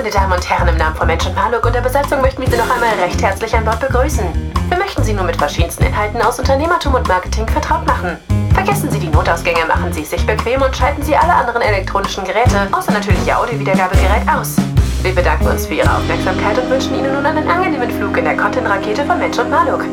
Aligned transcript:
meine 0.00 0.12
Damen 0.12 0.32
und 0.32 0.48
Herren, 0.48 0.66
im 0.66 0.78
Namen 0.78 0.96
von 0.96 1.06
Mensch 1.06 1.26
und 1.26 1.34
Maluk 1.34 1.66
und 1.66 1.74
der 1.74 1.82
Besatzung 1.82 2.22
möchten 2.22 2.40
wir 2.40 2.48
Sie 2.48 2.56
noch 2.56 2.70
einmal 2.70 2.88
recht 3.02 3.20
herzlich 3.20 3.54
an 3.54 3.66
Bord 3.66 3.80
begrüßen. 3.80 4.24
Wir 4.70 4.78
möchten 4.78 5.04
Sie 5.04 5.12
nun 5.12 5.26
mit 5.26 5.36
verschiedensten 5.36 5.84
Inhalten 5.84 6.22
aus 6.22 6.38
Unternehmertum 6.38 6.94
und 6.94 7.06
Marketing 7.06 7.46
vertraut 7.46 7.86
machen. 7.86 8.16
Vergessen 8.54 8.90
Sie 8.90 8.98
die 8.98 9.08
Notausgänge, 9.08 9.66
machen 9.66 9.92
Sie 9.92 10.00
es 10.00 10.08
sich 10.08 10.24
bequem 10.24 10.62
und 10.62 10.74
schalten 10.74 11.02
Sie 11.02 11.14
alle 11.14 11.34
anderen 11.34 11.60
elektronischen 11.60 12.24
Geräte, 12.24 12.66
außer 12.72 12.92
natürlich 12.92 13.26
Ihr 13.26 13.38
Audiowiedergabegerät, 13.38 14.26
aus. 14.26 14.56
Wir 15.02 15.14
bedanken 15.14 15.48
uns 15.48 15.66
für 15.66 15.74
Ihre 15.74 15.94
Aufmerksamkeit 15.94 16.56
und 16.56 16.70
wünschen 16.70 16.94
Ihnen 16.94 17.12
nun 17.12 17.26
einen 17.26 17.46
angenehmen 17.46 17.90
Flug 17.90 18.16
in 18.16 18.24
der 18.24 18.38
Content-Rakete 18.38 19.04
von 19.04 19.18
Mensch 19.18 19.38
und 19.38 19.50
Maluk. 19.50 19.84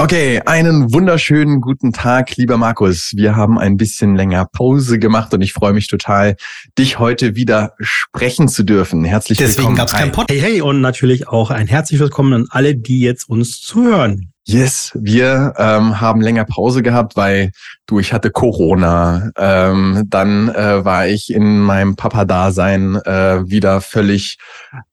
Okay, 0.00 0.40
einen 0.46 0.92
wunderschönen 0.92 1.60
guten 1.60 1.92
Tag, 1.92 2.36
lieber 2.36 2.56
Markus. 2.56 3.10
Wir 3.16 3.34
haben 3.34 3.58
ein 3.58 3.76
bisschen 3.76 4.14
länger 4.14 4.46
Pause 4.46 5.00
gemacht 5.00 5.34
und 5.34 5.42
ich 5.42 5.52
freue 5.52 5.72
mich 5.72 5.88
total, 5.88 6.36
dich 6.78 7.00
heute 7.00 7.34
wieder 7.34 7.72
sprechen 7.80 8.46
zu 8.46 8.62
dürfen. 8.62 9.02
Herzlich 9.02 9.38
Deswegen 9.38 9.70
willkommen. 9.70 9.76
Deswegen 9.76 9.88
gab 9.88 9.88
es 9.88 10.04
kein 10.04 10.12
Pod. 10.12 10.30
Hey, 10.30 10.38
hey, 10.38 10.60
und 10.60 10.80
natürlich 10.80 11.26
auch 11.26 11.50
ein 11.50 11.66
herzlich 11.66 11.98
willkommen 11.98 12.32
an 12.32 12.46
alle, 12.50 12.76
die 12.76 13.00
jetzt 13.00 13.28
uns 13.28 13.60
zuhören. 13.60 14.32
Yes, 14.50 14.92
wir 14.94 15.52
ähm, 15.58 16.00
haben 16.00 16.22
länger 16.22 16.46
Pause 16.46 16.82
gehabt, 16.82 17.16
weil 17.16 17.50
du, 17.84 17.98
ich 17.98 18.14
hatte 18.14 18.30
Corona. 18.30 19.30
Ähm, 19.36 20.04
dann 20.06 20.48
äh, 20.48 20.82
war 20.86 21.06
ich 21.06 21.30
in 21.30 21.60
meinem 21.60 21.96
Papa-Dasein 21.96 22.96
äh, 22.96 23.42
wieder 23.44 23.82
völlig 23.82 24.38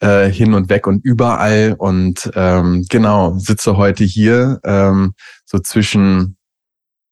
äh, 0.02 0.28
hin 0.28 0.54
und 0.54 0.68
weg 0.68 0.88
und 0.88 1.06
überall. 1.06 1.74
Und 1.78 2.30
ähm, 2.36 2.86
genau, 2.90 3.38
sitze 3.38 3.78
heute 3.78 4.04
hier 4.04 4.60
ähm, 4.66 5.14
so 5.46 5.60
zwischen 5.60 6.36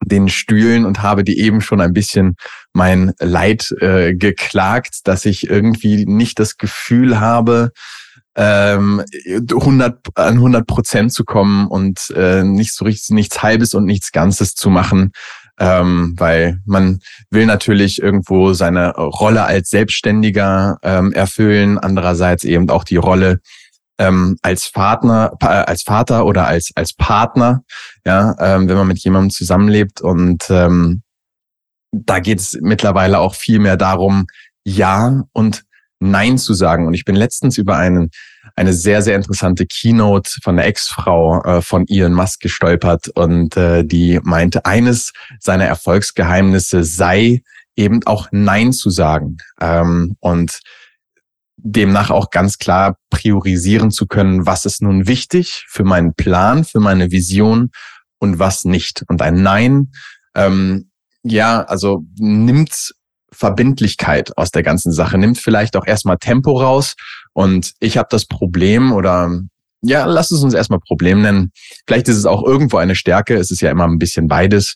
den 0.03 0.27
Stühlen 0.27 0.85
und 0.85 1.01
habe 1.01 1.23
dir 1.23 1.37
eben 1.37 1.61
schon 1.61 1.79
ein 1.79 1.93
bisschen 1.93 2.35
mein 2.73 3.13
Leid 3.19 3.73
äh, 3.79 4.15
geklagt, 4.15 5.07
dass 5.07 5.23
ich 5.23 5.49
irgendwie 5.49 6.05
nicht 6.05 6.39
das 6.39 6.57
Gefühl 6.57 7.21
habe, 7.21 7.71
ähm, 8.35 9.03
100, 9.27 9.99
an 10.15 10.33
100 10.35 10.65
Prozent 10.65 11.13
zu 11.13 11.23
kommen 11.23 11.67
und 11.67 12.11
äh, 12.15 12.43
nicht 12.43 12.73
so 12.73 12.85
richtig 12.85 13.09
nichts 13.11 13.43
Halbes 13.43 13.73
und 13.73 13.85
nichts 13.85 14.11
Ganzes 14.11 14.55
zu 14.55 14.69
machen, 14.69 15.11
ähm, 15.59 16.15
weil 16.17 16.59
man 16.65 16.99
will 17.29 17.45
natürlich 17.45 18.01
irgendwo 18.01 18.53
seine 18.53 18.95
Rolle 18.95 19.43
als 19.43 19.69
Selbstständiger 19.69 20.77
ähm, 20.81 21.13
erfüllen, 21.13 21.77
andererseits 21.77 22.43
eben 22.43 22.69
auch 22.69 22.83
die 22.83 22.97
Rolle 22.97 23.39
ähm, 23.99 24.37
als 24.41 24.71
Partner, 24.71 25.33
als 25.39 25.83
Vater 25.83 26.25
oder 26.25 26.47
als 26.47 26.71
als 26.75 26.93
Partner, 26.93 27.63
ja, 28.05 28.35
ähm, 28.39 28.67
wenn 28.67 28.77
man 28.77 28.87
mit 28.87 28.99
jemandem 28.99 29.29
zusammenlebt. 29.29 30.01
Und 30.01 30.45
ähm, 30.49 31.03
da 31.91 32.19
geht 32.19 32.39
es 32.39 32.57
mittlerweile 32.59 33.19
auch 33.19 33.35
viel 33.35 33.59
mehr 33.59 33.77
darum, 33.77 34.25
ja 34.65 35.23
und 35.33 35.63
Nein 36.11 36.37
zu 36.37 36.53
sagen. 36.53 36.87
Und 36.87 36.93
ich 36.93 37.05
bin 37.05 37.15
letztens 37.15 37.57
über 37.57 37.77
einen, 37.77 38.11
eine 38.55 38.73
sehr, 38.73 39.01
sehr 39.01 39.15
interessante 39.15 39.65
Keynote 39.65 40.31
von 40.41 40.57
der 40.57 40.65
Ex-Frau 40.65 41.43
äh, 41.43 41.61
von 41.61 41.85
Elon 41.87 42.13
Musk 42.13 42.41
gestolpert 42.41 43.09
und 43.09 43.57
äh, 43.57 43.83
die 43.83 44.19
meinte, 44.23 44.65
eines 44.65 45.13
seiner 45.39 45.65
Erfolgsgeheimnisse 45.65 46.83
sei 46.83 47.41
eben 47.75 48.01
auch 48.05 48.27
Nein 48.31 48.73
zu 48.73 48.89
sagen. 48.89 49.37
Ähm, 49.59 50.15
und 50.19 50.59
demnach 51.63 52.09
auch 52.09 52.29
ganz 52.29 52.57
klar 52.57 52.97
priorisieren 53.09 53.89
zu 53.89 54.05
können, 54.05 54.45
was 54.45 54.65
ist 54.65 54.81
nun 54.81 55.07
wichtig 55.07 55.65
für 55.69 55.83
meinen 55.83 56.13
Plan, 56.13 56.65
für 56.65 56.79
meine 56.79 57.11
Vision 57.11 57.71
und 58.19 58.37
was 58.37 58.65
nicht. 58.65 59.03
Und 59.07 59.21
ein 59.21 59.41
Nein, 59.41 59.91
ähm, 60.35 60.89
ja, 61.23 61.63
also 61.63 62.03
nimmt 62.17 62.93
Verbindlichkeit 63.33 64.37
aus 64.37 64.51
der 64.51 64.63
ganzen 64.63 64.91
Sache, 64.91 65.17
nimmt 65.17 65.37
vielleicht 65.37 65.75
auch 65.75 65.85
erstmal 65.85 66.17
Tempo 66.17 66.59
raus. 66.59 66.95
Und 67.33 67.73
ich 67.79 67.97
habe 67.97 68.07
das 68.11 68.25
Problem 68.25 68.93
oder 68.93 69.41
ja, 69.81 70.05
lass 70.05 70.31
es 70.31 70.43
uns 70.43 70.53
erstmal 70.53 70.79
Problem 70.79 71.21
nennen. 71.21 71.51
Vielleicht 71.85 72.07
ist 72.07 72.17
es 72.17 72.25
auch 72.25 72.43
irgendwo 72.43 72.77
eine 72.77 72.95
Stärke. 72.95 73.35
Es 73.35 73.51
ist 73.51 73.61
ja 73.61 73.69
immer 73.69 73.85
ein 73.85 73.99
bisschen 73.99 74.27
beides. 74.27 74.75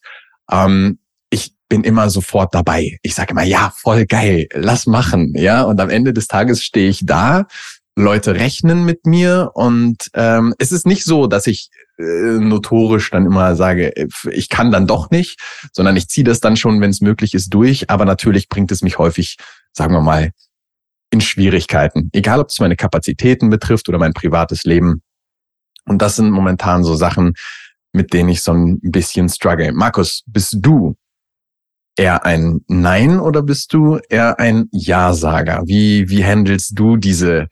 Ähm, 0.51 0.99
ich 1.29 1.53
bin 1.69 1.83
immer 1.83 2.09
sofort 2.09 2.53
dabei. 2.53 2.97
Ich 3.03 3.15
sage 3.15 3.31
immer, 3.31 3.43
ja, 3.43 3.73
voll 3.75 4.05
geil, 4.05 4.47
lass 4.53 4.85
machen. 4.85 5.33
Ja, 5.35 5.63
und 5.63 5.79
am 5.79 5.89
Ende 5.89 6.13
des 6.13 6.27
Tages 6.27 6.63
stehe 6.63 6.89
ich 6.89 7.05
da 7.05 7.45
Leute 7.97 8.35
rechnen 8.35 8.85
mit 8.85 9.05
mir 9.07 9.51
und 9.55 10.09
ähm, 10.13 10.53
es 10.59 10.71
ist 10.71 10.85
nicht 10.85 11.03
so, 11.03 11.25
dass 11.25 11.47
ich 11.47 11.69
notorisch 11.97 13.09
dann 13.09 13.25
immer 13.25 13.55
sage, 13.55 13.95
äh, 13.95 14.07
ich 14.31 14.49
kann 14.49 14.71
dann 14.71 14.87
doch 14.87 15.09
nicht, 15.09 15.39
sondern 15.71 15.95
ich 15.95 16.09
ziehe 16.09 16.23
das 16.23 16.39
dann 16.39 16.57
schon, 16.57 16.81
wenn 16.81 16.89
es 16.89 17.01
möglich 17.01 17.33
ist, 17.33 17.49
durch. 17.53 17.89
Aber 17.89 18.05
natürlich 18.05 18.49
bringt 18.49 18.71
es 18.71 18.81
mich 18.81 18.97
häufig, 18.97 19.37
sagen 19.73 19.93
wir 19.93 20.01
mal, 20.01 20.31
in 21.09 21.21
Schwierigkeiten. 21.21 22.09
Egal, 22.13 22.39
ob 22.39 22.49
es 22.49 22.59
meine 22.59 22.75
Kapazitäten 22.75 23.49
betrifft 23.49 23.89
oder 23.89 23.97
mein 23.97 24.13
privates 24.13 24.63
Leben. 24.63 25.01
Und 25.85 26.01
das 26.01 26.17
sind 26.17 26.31
momentan 26.31 26.83
so 26.83 26.95
Sachen, 26.95 27.33
mit 27.93 28.13
denen 28.13 28.29
ich 28.29 28.41
so 28.41 28.53
ein 28.53 28.79
bisschen 28.81 29.29
struggle. 29.29 29.71
Markus, 29.71 30.23
bist 30.27 30.57
du 30.59 30.95
eher 31.95 32.25
ein 32.25 32.61
Nein 32.67 33.19
oder 33.19 33.41
bist 33.41 33.73
du 33.73 33.99
eher 34.09 34.39
ein 34.39 34.67
Ja-Sager? 34.71 35.63
Wie, 35.65 36.09
wie 36.09 36.23
handelst 36.23 36.77
du 36.77 36.97
diese 36.97 37.47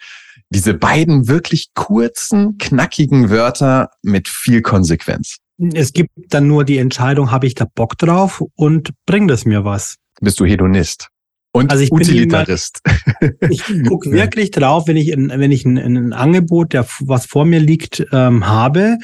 diese 0.55 0.73
beiden 0.73 1.27
wirklich 1.27 1.73
kurzen, 1.73 2.57
knackigen 2.57 3.29
Wörter 3.29 3.89
mit 4.01 4.29
viel 4.29 4.61
Konsequenz. 4.61 5.39
Es 5.73 5.91
gibt 5.91 6.11
dann 6.29 6.47
nur 6.47 6.63
die 6.63 6.77
Entscheidung, 6.77 7.29
habe 7.29 7.45
ich 7.45 7.55
da 7.55 7.66
Bock 7.66 7.97
drauf 7.97 8.41
und 8.55 8.91
bringt 9.05 9.31
es 9.31 9.43
mir 9.43 9.66
was? 9.66 9.97
Bist 10.21 10.39
du 10.39 10.45
Hedonist? 10.45 11.09
Und 11.51 11.71
also 11.71 11.83
ich 11.83 11.91
Utilitarist. 11.91 12.81
Jemand, 13.21 13.51
ich 13.51 13.88
gucke 13.88 14.11
wirklich 14.13 14.51
drauf, 14.51 14.88
wenn 14.88 14.95
ich, 14.95 15.07
wenn 15.16 15.51
ich 15.51 15.66
ein, 15.66 15.77
ein 15.77 16.13
Angebot, 16.13 16.72
der 16.72 16.87
was 17.01 17.25
vor 17.25 17.43
mir 17.43 17.59
liegt, 17.59 18.05
ähm, 18.13 18.47
habe, 18.47 18.97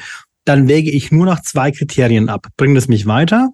dann 0.46 0.68
wäge 0.68 0.90
ich 0.90 1.12
nur 1.12 1.26
nach 1.26 1.42
zwei 1.42 1.70
Kriterien 1.70 2.30
ab. 2.30 2.48
Bringt 2.56 2.78
es 2.78 2.88
mich 2.88 3.04
weiter? 3.04 3.50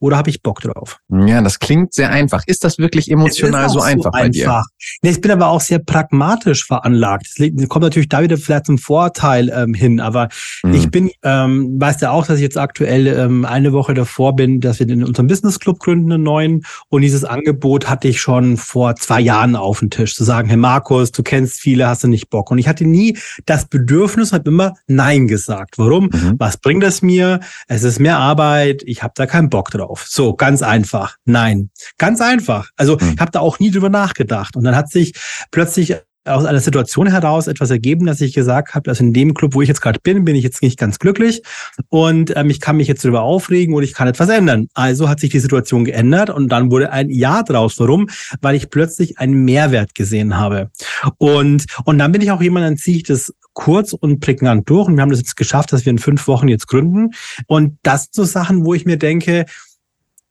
Oder 0.00 0.16
habe 0.16 0.30
ich 0.30 0.42
Bock 0.42 0.60
drauf? 0.60 0.98
Ja, 1.10 1.42
das 1.42 1.58
klingt 1.58 1.92
sehr 1.92 2.10
einfach. 2.10 2.42
Ist 2.46 2.64
das 2.64 2.78
wirklich 2.78 3.10
emotional 3.10 3.68
so 3.68 3.80
einfach, 3.80 4.04
so 4.04 4.10
bei 4.10 4.30
dir? 4.30 4.64
Nee, 5.02 5.10
ich 5.10 5.20
bin 5.20 5.30
aber 5.30 5.48
auch 5.48 5.60
sehr 5.60 5.78
pragmatisch 5.78 6.64
veranlagt. 6.64 7.26
Das 7.38 7.68
kommt 7.68 7.82
natürlich 7.82 8.08
da 8.08 8.22
wieder 8.22 8.38
vielleicht 8.38 8.66
zum 8.66 8.78
Vorteil 8.78 9.52
ähm, 9.54 9.74
hin, 9.74 10.00
aber 10.00 10.30
mhm. 10.62 10.74
ich 10.74 10.90
bin, 10.90 11.10
ähm, 11.22 11.78
weißt 11.78 12.00
ja 12.00 12.12
auch, 12.12 12.26
dass 12.26 12.36
ich 12.36 12.42
jetzt 12.42 12.56
aktuell 12.56 13.06
ähm, 13.06 13.44
eine 13.44 13.74
Woche 13.74 13.92
davor 13.92 14.34
bin, 14.34 14.60
dass 14.60 14.80
wir 14.80 14.88
in 14.88 15.04
unserem 15.04 15.26
Business 15.26 15.60
Club 15.60 15.78
gründen, 15.80 16.10
einen 16.12 16.22
neuen. 16.22 16.62
Und 16.88 17.02
dieses 17.02 17.24
Angebot 17.24 17.90
hatte 17.90 18.08
ich 18.08 18.22
schon 18.22 18.56
vor 18.56 18.96
zwei 18.96 19.20
Jahren 19.20 19.54
auf 19.54 19.80
dem 19.80 19.90
Tisch, 19.90 20.14
zu 20.14 20.24
sagen, 20.24 20.48
Herr 20.48 20.56
Markus, 20.56 21.12
du 21.12 21.22
kennst 21.22 21.60
viele, 21.60 21.86
hast 21.86 22.04
du 22.04 22.08
nicht 22.08 22.30
Bock? 22.30 22.50
Und 22.50 22.56
ich 22.56 22.68
hatte 22.68 22.86
nie 22.86 23.18
das 23.44 23.66
Bedürfnis, 23.66 24.32
habe 24.32 24.48
immer 24.48 24.74
Nein 24.86 25.28
gesagt. 25.28 25.76
Warum? 25.76 26.04
Mhm. 26.04 26.36
Was 26.38 26.56
bringt 26.56 26.84
es 26.84 27.02
mir? 27.02 27.40
Es 27.68 27.82
ist 27.82 28.00
mehr 28.00 28.18
Arbeit, 28.18 28.82
ich 28.86 29.02
habe 29.02 29.12
da 29.14 29.26
keinen 29.26 29.50
Bock 29.50 29.70
drauf 29.70 29.89
drauf. 29.90 30.06
So, 30.08 30.34
ganz 30.34 30.62
einfach. 30.62 31.16
Nein. 31.24 31.70
Ganz 31.98 32.20
einfach. 32.20 32.70
Also 32.76 32.96
mhm. 33.00 33.12
ich 33.14 33.20
habe 33.20 33.30
da 33.30 33.40
auch 33.40 33.58
nie 33.58 33.70
drüber 33.70 33.88
nachgedacht. 33.88 34.56
Und 34.56 34.64
dann 34.64 34.76
hat 34.76 34.90
sich 34.90 35.14
plötzlich 35.50 35.96
aus 36.26 36.44
einer 36.44 36.60
Situation 36.60 37.06
heraus 37.06 37.46
etwas 37.46 37.70
ergeben, 37.70 38.04
dass 38.04 38.20
ich 38.20 38.34
gesagt 38.34 38.74
habe, 38.74 38.90
also 38.90 39.02
in 39.02 39.14
dem 39.14 39.32
Club, 39.32 39.54
wo 39.54 39.62
ich 39.62 39.68
jetzt 39.68 39.80
gerade 39.80 39.98
bin, 40.02 40.24
bin 40.26 40.36
ich 40.36 40.44
jetzt 40.44 40.62
nicht 40.62 40.78
ganz 40.78 40.98
glücklich 40.98 41.42
und 41.88 42.36
ähm, 42.36 42.50
ich 42.50 42.60
kann 42.60 42.76
mich 42.76 42.88
jetzt 42.88 43.02
darüber 43.02 43.22
aufregen 43.22 43.74
oder 43.74 43.84
ich 43.84 43.94
kann 43.94 44.06
etwas 44.06 44.28
ändern. 44.28 44.68
Also 44.74 45.08
hat 45.08 45.18
sich 45.18 45.30
die 45.30 45.40
Situation 45.40 45.86
geändert 45.86 46.28
und 46.28 46.48
dann 46.52 46.70
wurde 46.70 46.92
ein 46.92 47.08
Ja 47.08 47.42
draus. 47.42 47.78
Warum? 47.78 48.10
Weil 48.42 48.54
ich 48.54 48.68
plötzlich 48.68 49.18
einen 49.18 49.44
Mehrwert 49.44 49.94
gesehen 49.94 50.36
habe. 50.36 50.70
Und, 51.16 51.64
und 51.86 51.98
dann 51.98 52.12
bin 52.12 52.20
ich 52.20 52.30
auch 52.30 52.42
jemand, 52.42 52.66
dann 52.66 52.76
ziehe 52.76 52.98
ich 52.98 53.04
das 53.04 53.32
kurz 53.54 53.94
und 53.94 54.20
prägnant 54.20 54.68
durch 54.68 54.88
und 54.88 54.96
wir 54.96 55.02
haben 55.02 55.10
das 55.10 55.20
jetzt 55.20 55.36
geschafft, 55.36 55.72
dass 55.72 55.84
wir 55.84 55.90
in 55.90 55.98
fünf 55.98 56.26
Wochen 56.28 56.48
jetzt 56.48 56.68
gründen. 56.68 57.10
Und 57.46 57.78
das 57.82 58.04
sind 58.04 58.14
so 58.14 58.24
Sachen, 58.24 58.64
wo 58.64 58.74
ich 58.74 58.84
mir 58.84 58.98
denke, 58.98 59.46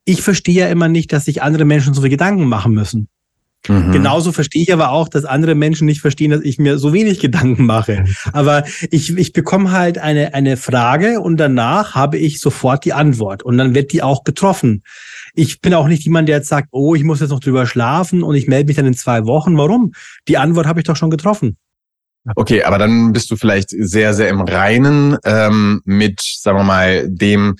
ich 0.10 0.24
verstehe 0.24 0.62
ja 0.62 0.68
immer 0.70 0.88
nicht, 0.88 1.14
dass 1.14 1.26
sich 1.26 1.44
andere 1.44 1.66
Menschen 1.66 1.94
so 1.94 2.02
viel 2.02 2.10
Gedanken 2.10 2.46
machen 2.46 2.74
müssen. 2.74 3.10
Mhm. 3.68 3.92
Genauso 3.92 4.32
verstehe 4.32 4.64
ich 4.64 4.74
aber 4.74 4.92
auch, 4.92 5.08
dass 5.08 5.26
andere 5.26 5.54
Menschen 5.54 5.86
nicht 5.86 6.02
verstehen, 6.02 6.32
dass 6.32 6.42
ich 6.42 6.58
mir 6.58 6.80
so 6.80 6.94
wenig 6.94 7.20
Gedanken 7.22 7.66
mache. 7.66 8.06
Aber 8.34 8.64
ich, 8.90 9.16
ich 9.16 9.34
bekomme 9.34 9.72
halt 9.72 10.00
eine, 10.00 10.34
eine 10.34 10.58
Frage 10.58 11.20
und 11.22 11.38
danach 11.38 11.94
habe 11.94 12.18
ich 12.18 12.40
sofort 12.40 12.86
die 12.86 12.94
Antwort 12.94 13.44
und 13.44 13.58
dann 13.58 13.76
wird 13.76 13.92
die 13.92 14.02
auch 14.02 14.24
getroffen. 14.24 14.84
Ich 15.36 15.62
bin 15.62 15.76
auch 15.76 15.88
nicht 15.88 16.04
jemand, 16.04 16.28
der 16.28 16.38
jetzt 16.38 16.50
sagt, 16.50 16.70
oh, 16.72 16.96
ich 16.96 17.04
muss 17.04 17.20
jetzt 17.20 17.30
noch 17.30 17.40
drüber 17.40 17.68
schlafen 17.68 18.24
und 18.24 18.34
ich 18.36 18.48
melde 18.48 18.68
mich 18.68 18.78
dann 18.78 18.88
in 18.88 18.96
zwei 18.96 19.26
Wochen. 19.26 19.58
Warum? 19.58 19.92
Die 20.28 20.38
Antwort 20.38 20.66
habe 20.66 20.80
ich 20.80 20.86
doch 20.86 20.96
schon 20.96 21.12
getroffen. 21.12 21.58
Okay, 22.36 22.64
aber 22.64 22.78
dann 22.78 23.14
bist 23.14 23.32
du 23.32 23.36
vielleicht 23.36 23.70
sehr, 23.70 24.14
sehr 24.14 24.30
im 24.30 24.42
Reinen 24.42 25.18
ähm, 25.24 25.82
mit, 25.86 26.22
sagen 26.22 26.58
wir 26.58 26.64
mal, 26.64 27.10
dem, 27.10 27.56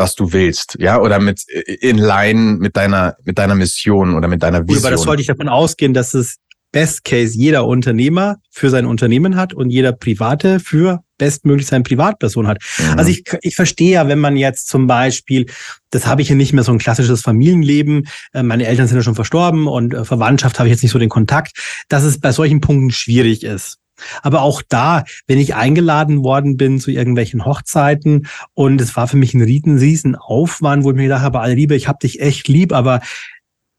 was 0.00 0.16
du 0.16 0.32
willst, 0.32 0.76
ja, 0.80 1.00
oder 1.00 1.20
mit 1.20 1.42
in 1.48 1.98
line 1.98 2.56
mit 2.58 2.76
deiner 2.76 3.16
mit 3.22 3.38
deiner 3.38 3.54
Mission 3.54 4.16
oder 4.16 4.26
mit 4.26 4.42
deiner 4.42 4.66
Vision. 4.66 4.84
aber 4.84 4.90
das 4.90 5.02
sollte 5.02 5.20
ich 5.20 5.28
davon 5.28 5.48
ausgehen, 5.48 5.94
dass 5.94 6.14
es 6.14 6.38
Best 6.72 7.04
Case 7.04 7.36
jeder 7.36 7.66
Unternehmer 7.66 8.36
für 8.50 8.70
sein 8.70 8.86
Unternehmen 8.86 9.36
hat 9.36 9.52
und 9.52 9.70
jeder 9.70 9.92
Private 9.92 10.60
für 10.60 11.00
bestmöglich 11.18 11.66
seine 11.66 11.82
Privatperson 11.82 12.46
hat. 12.46 12.58
Mhm. 12.78 12.98
Also 12.98 13.10
ich, 13.10 13.24
ich 13.42 13.56
verstehe 13.56 13.92
ja, 13.92 14.08
wenn 14.08 14.20
man 14.20 14.36
jetzt 14.36 14.68
zum 14.68 14.86
Beispiel, 14.86 15.46
das 15.90 16.06
habe 16.06 16.22
ich 16.22 16.28
ja 16.28 16.34
nicht 16.34 16.52
mehr 16.52 16.64
so 16.64 16.72
ein 16.72 16.78
klassisches 16.78 17.22
Familienleben, 17.22 18.08
äh, 18.32 18.42
meine 18.42 18.66
Eltern 18.66 18.86
sind 18.86 18.96
ja 18.96 19.02
schon 19.02 19.16
verstorben 19.16 19.66
und 19.66 19.94
äh, 19.94 20.04
Verwandtschaft 20.04 20.58
habe 20.58 20.68
ich 20.68 20.72
jetzt 20.72 20.82
nicht 20.82 20.92
so 20.92 20.98
den 20.98 21.08
Kontakt, 21.08 21.84
dass 21.88 22.04
es 22.04 22.20
bei 22.20 22.32
solchen 22.32 22.60
Punkten 22.60 22.90
schwierig 22.90 23.42
ist. 23.42 23.79
Aber 24.22 24.42
auch 24.42 24.62
da, 24.68 25.04
wenn 25.26 25.38
ich 25.38 25.54
eingeladen 25.54 26.22
worden 26.22 26.56
bin 26.56 26.80
zu 26.80 26.90
irgendwelchen 26.90 27.44
Hochzeiten 27.44 28.26
und 28.54 28.80
es 28.80 28.96
war 28.96 29.08
für 29.08 29.16
mich 29.16 29.34
ein 29.34 29.42
riesen, 29.42 29.78
riesen 29.78 30.16
Aufwand, 30.16 30.84
wo 30.84 30.90
ich 30.90 30.96
mir 30.96 31.04
gedacht 31.04 31.22
habe, 31.22 31.40
alle 31.40 31.54
Liebe, 31.54 31.74
ich 31.74 31.88
habe 31.88 31.98
dich 32.02 32.20
echt 32.20 32.48
lieb, 32.48 32.72
aber 32.72 33.00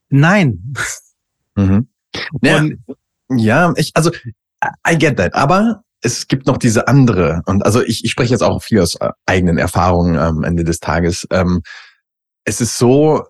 nein. 0.10 0.74
Mhm. 1.56 1.88
Ja, 2.42 2.66
ja, 3.30 3.74
ich, 3.76 3.92
also 3.94 4.12
I 4.88 4.98
get 4.98 5.18
that, 5.18 5.34
aber 5.34 5.84
es 6.02 6.28
gibt 6.28 6.48
noch 6.48 6.58
diese 6.58 6.88
andere, 6.88 7.42
und 7.46 7.66
also 7.66 7.82
ich, 7.82 8.04
ich 8.04 8.12
spreche 8.12 8.32
jetzt 8.32 8.42
auch 8.42 8.62
viel 8.62 8.82
aus 8.82 8.96
äh, 8.96 9.10
eigenen 9.26 9.58
Erfahrungen 9.58 10.18
am 10.18 10.44
Ende 10.44 10.64
des 10.64 10.80
Tages. 10.80 11.28
Ähm, 11.32 11.62
es 12.44 12.60
ist 12.60 12.78
so, 12.78 13.24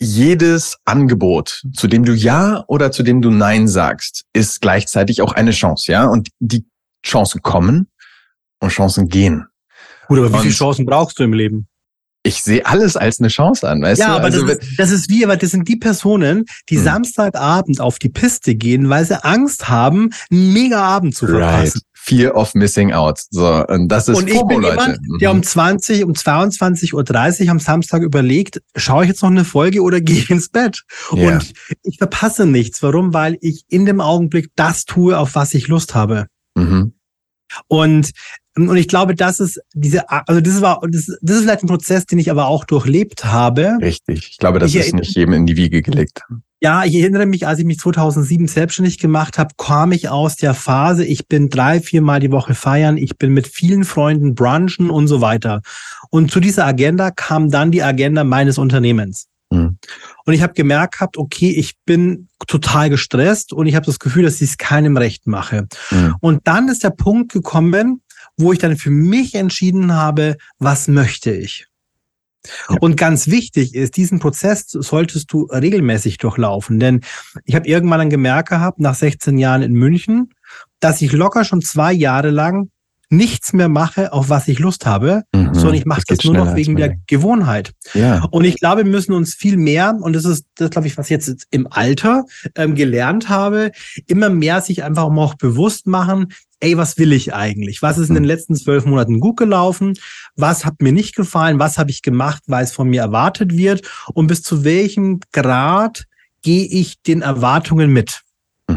jedes 0.00 0.78
Angebot, 0.84 1.62
zu 1.74 1.86
dem 1.86 2.04
du 2.04 2.12
Ja 2.12 2.64
oder 2.66 2.90
zu 2.90 3.02
dem 3.02 3.20
du 3.20 3.30
Nein 3.30 3.68
sagst, 3.68 4.24
ist 4.32 4.60
gleichzeitig 4.60 5.22
auch 5.22 5.32
eine 5.32 5.50
Chance, 5.50 5.92
ja? 5.92 6.06
Und 6.06 6.30
die 6.38 6.64
Chancen 7.04 7.42
kommen 7.42 7.88
und 8.60 8.70
Chancen 8.70 9.08
gehen. 9.08 9.46
Gut, 10.08 10.18
aber 10.18 10.30
wie 10.30 10.36
und 10.36 10.42
viele 10.42 10.54
Chancen 10.54 10.86
brauchst 10.86 11.18
du 11.18 11.24
im 11.24 11.32
Leben? 11.32 11.68
ich 12.22 12.42
sehe 12.42 12.64
alles 12.66 12.96
als 12.96 13.18
eine 13.18 13.28
Chance 13.28 13.68
an, 13.68 13.80
weißt 13.80 14.00
ja, 14.00 14.06
du? 14.06 14.12
Ja, 14.12 14.16
aber 14.16 14.24
also, 14.26 14.46
das, 14.46 14.58
ist, 14.58 14.78
das 14.78 14.90
ist 14.90 15.10
wie, 15.10 15.24
aber 15.24 15.36
das 15.36 15.50
sind 15.50 15.66
die 15.68 15.76
Personen, 15.76 16.44
die 16.68 16.76
hm. 16.76 16.84
Samstagabend 16.84 17.80
auf 17.80 17.98
die 17.98 18.10
Piste 18.10 18.54
gehen, 18.54 18.90
weil 18.90 19.04
sie 19.04 19.22
Angst 19.24 19.68
haben, 19.68 20.10
einen 20.30 20.52
mega 20.52 20.82
Abend 20.82 21.14
zu 21.14 21.26
verpassen. 21.26 21.80
Right. 21.80 21.89
Fear 22.10 22.34
of 22.36 22.54
missing 22.54 22.92
out. 22.92 23.20
So, 23.30 23.64
und 23.66 23.88
das 23.88 24.08
ist 24.08 24.18
Und 24.18 24.28
ich 24.28 24.34
FOMO, 24.34 24.48
bin 24.48 24.62
Leute. 24.62 24.80
jemand, 24.80 25.22
der 25.22 25.30
um 25.30 25.36
mhm. 25.38 25.42
20, 25.42 26.04
um 26.04 26.12
22.30 26.12 27.44
Uhr 27.44 27.50
am 27.50 27.58
Samstag 27.60 28.02
überlegt, 28.02 28.60
schaue 28.74 29.04
ich 29.04 29.08
jetzt 29.08 29.22
noch 29.22 29.30
eine 29.30 29.44
Folge 29.44 29.82
oder 29.82 30.00
gehe 30.00 30.16
ich 30.16 30.30
ins 30.30 30.48
Bett? 30.48 30.82
Yeah. 31.12 31.34
Und 31.34 31.52
ich 31.82 31.98
verpasse 31.98 32.46
nichts. 32.46 32.82
Warum? 32.82 33.14
Weil 33.14 33.38
ich 33.40 33.64
in 33.68 33.86
dem 33.86 34.00
Augenblick 34.00 34.50
das 34.56 34.84
tue, 34.84 35.16
auf 35.16 35.34
was 35.34 35.54
ich 35.54 35.68
Lust 35.68 35.94
habe. 35.94 36.26
Mhm. 36.56 36.94
Und 37.68 38.10
und 38.56 38.76
ich 38.76 38.88
glaube, 38.88 39.14
das 39.14 39.38
ist 39.40 39.60
diese, 39.74 40.10
also 40.10 40.40
das 40.40 40.60
war, 40.60 40.82
das, 40.82 41.06
das 41.22 41.36
ist 41.36 41.42
vielleicht 41.42 41.62
ein 41.62 41.68
Prozess, 41.68 42.04
den 42.04 42.18
ich 42.18 42.30
aber 42.30 42.46
auch 42.46 42.64
durchlebt 42.64 43.24
habe. 43.24 43.78
Richtig. 43.80 44.28
Ich 44.30 44.38
glaube, 44.38 44.58
das 44.58 44.74
ich 44.74 44.76
ist 44.80 44.92
nicht 44.92 45.16
jedem 45.16 45.34
in 45.34 45.46
die 45.46 45.56
Wiege 45.56 45.82
gelegt. 45.82 46.22
Ja, 46.62 46.84
ich 46.84 46.94
erinnere 46.94 47.24
mich, 47.24 47.46
als 47.46 47.58
ich 47.58 47.64
mich 47.64 47.78
2007 47.78 48.46
selbstständig 48.46 48.98
gemacht 48.98 49.38
habe, 49.38 49.54
kam 49.56 49.92
ich 49.92 50.10
aus 50.10 50.36
der 50.36 50.52
Phase, 50.52 51.06
ich 51.06 51.26
bin 51.26 51.48
drei, 51.48 51.80
viermal 51.80 52.20
die 52.20 52.30
Woche 52.30 52.54
feiern, 52.54 52.98
ich 52.98 53.16
bin 53.16 53.32
mit 53.32 53.48
vielen 53.48 53.84
Freunden 53.84 54.34
brunchen 54.34 54.90
und 54.90 55.08
so 55.08 55.22
weiter. 55.22 55.62
Und 56.10 56.30
zu 56.30 56.38
dieser 56.38 56.66
Agenda 56.66 57.10
kam 57.10 57.50
dann 57.50 57.70
die 57.70 57.82
Agenda 57.82 58.24
meines 58.24 58.58
Unternehmens. 58.58 59.26
Mhm. 59.50 59.78
Und 60.26 60.34
ich 60.34 60.42
habe 60.42 60.52
gemerkt 60.52 60.94
gehabt, 60.94 61.16
okay, 61.16 61.50
ich 61.50 61.76
bin 61.86 62.28
total 62.46 62.90
gestresst 62.90 63.54
und 63.54 63.66
ich 63.66 63.74
habe 63.74 63.86
das 63.86 63.98
Gefühl, 63.98 64.24
dass 64.24 64.42
ich 64.42 64.50
es 64.50 64.58
keinem 64.58 64.98
recht 64.98 65.26
mache. 65.26 65.66
Mhm. 65.90 66.16
Und 66.20 66.40
dann 66.46 66.68
ist 66.68 66.84
der 66.84 66.90
Punkt 66.90 67.32
gekommen, 67.32 68.02
wo 68.36 68.52
ich 68.52 68.58
dann 68.58 68.76
für 68.76 68.90
mich 68.90 69.34
entschieden 69.34 69.94
habe, 69.94 70.36
was 70.58 70.88
möchte 70.88 71.30
ich. 71.30 71.69
Und 72.80 72.96
ganz 72.96 73.26
wichtig 73.28 73.74
ist, 73.74 73.96
diesen 73.96 74.18
Prozess 74.18 74.64
solltest 74.68 75.32
du 75.32 75.44
regelmäßig 75.44 76.18
durchlaufen. 76.18 76.80
Denn 76.80 77.00
ich 77.44 77.54
habe 77.54 77.68
irgendwann 77.68 77.98
dann 77.98 78.10
gemerkt 78.10 78.48
gehabt, 78.48 78.80
nach 78.80 78.94
16 78.94 79.36
Jahren 79.38 79.62
in 79.62 79.72
München, 79.72 80.32
dass 80.80 81.02
ich 81.02 81.12
locker 81.12 81.44
schon 81.44 81.60
zwei 81.60 81.92
Jahre 81.92 82.30
lang 82.30 82.70
nichts 83.10 83.52
mehr 83.52 83.68
mache, 83.68 84.12
auf 84.12 84.28
was 84.28 84.46
ich 84.48 84.60
Lust 84.60 84.86
habe, 84.86 85.24
mhm, 85.34 85.52
sondern 85.52 85.74
ich 85.74 85.84
mache 85.84 86.02
das, 86.06 86.18
das 86.18 86.24
nur 86.24 86.34
noch 86.34 86.54
wegen 86.54 86.76
der 86.76 86.96
Gewohnheit. 87.08 87.72
Ja. 87.92 88.24
Und 88.30 88.44
ich 88.44 88.56
glaube, 88.56 88.84
wir 88.84 88.90
müssen 88.90 89.12
uns 89.12 89.34
viel 89.34 89.56
mehr, 89.56 89.98
und 90.00 90.14
das 90.14 90.24
ist 90.24 90.46
das, 90.54 90.70
glaube 90.70 90.86
ich, 90.86 90.96
was 90.96 91.06
ich 91.06 91.10
jetzt 91.10 91.46
im 91.50 91.66
Alter 91.70 92.24
ähm, 92.54 92.76
gelernt 92.76 93.28
habe, 93.28 93.72
immer 94.06 94.30
mehr 94.30 94.60
sich 94.60 94.84
einfach 94.84 95.04
auch 95.04 95.34
bewusst 95.34 95.88
machen, 95.88 96.28
ey, 96.60 96.76
was 96.76 96.98
will 96.98 97.12
ich 97.12 97.34
eigentlich? 97.34 97.82
Was 97.82 97.98
ist 97.98 98.08
in 98.08 98.14
den 98.14 98.22
mhm. 98.22 98.28
letzten 98.28 98.54
zwölf 98.54 98.84
Monaten 98.84 99.18
gut 99.18 99.36
gelaufen? 99.36 99.94
Was 100.36 100.64
hat 100.64 100.80
mir 100.80 100.92
nicht 100.92 101.16
gefallen? 101.16 101.58
Was 101.58 101.78
habe 101.78 101.90
ich 101.90 102.02
gemacht, 102.02 102.42
weil 102.46 102.64
es 102.64 102.72
von 102.72 102.88
mir 102.88 103.02
erwartet 103.02 103.56
wird? 103.56 103.88
Und 104.14 104.28
bis 104.28 104.42
zu 104.42 104.62
welchem 104.62 105.20
Grad 105.32 106.04
gehe 106.42 106.66
ich 106.66 107.02
den 107.02 107.22
Erwartungen 107.22 107.90
mit? 107.90 108.22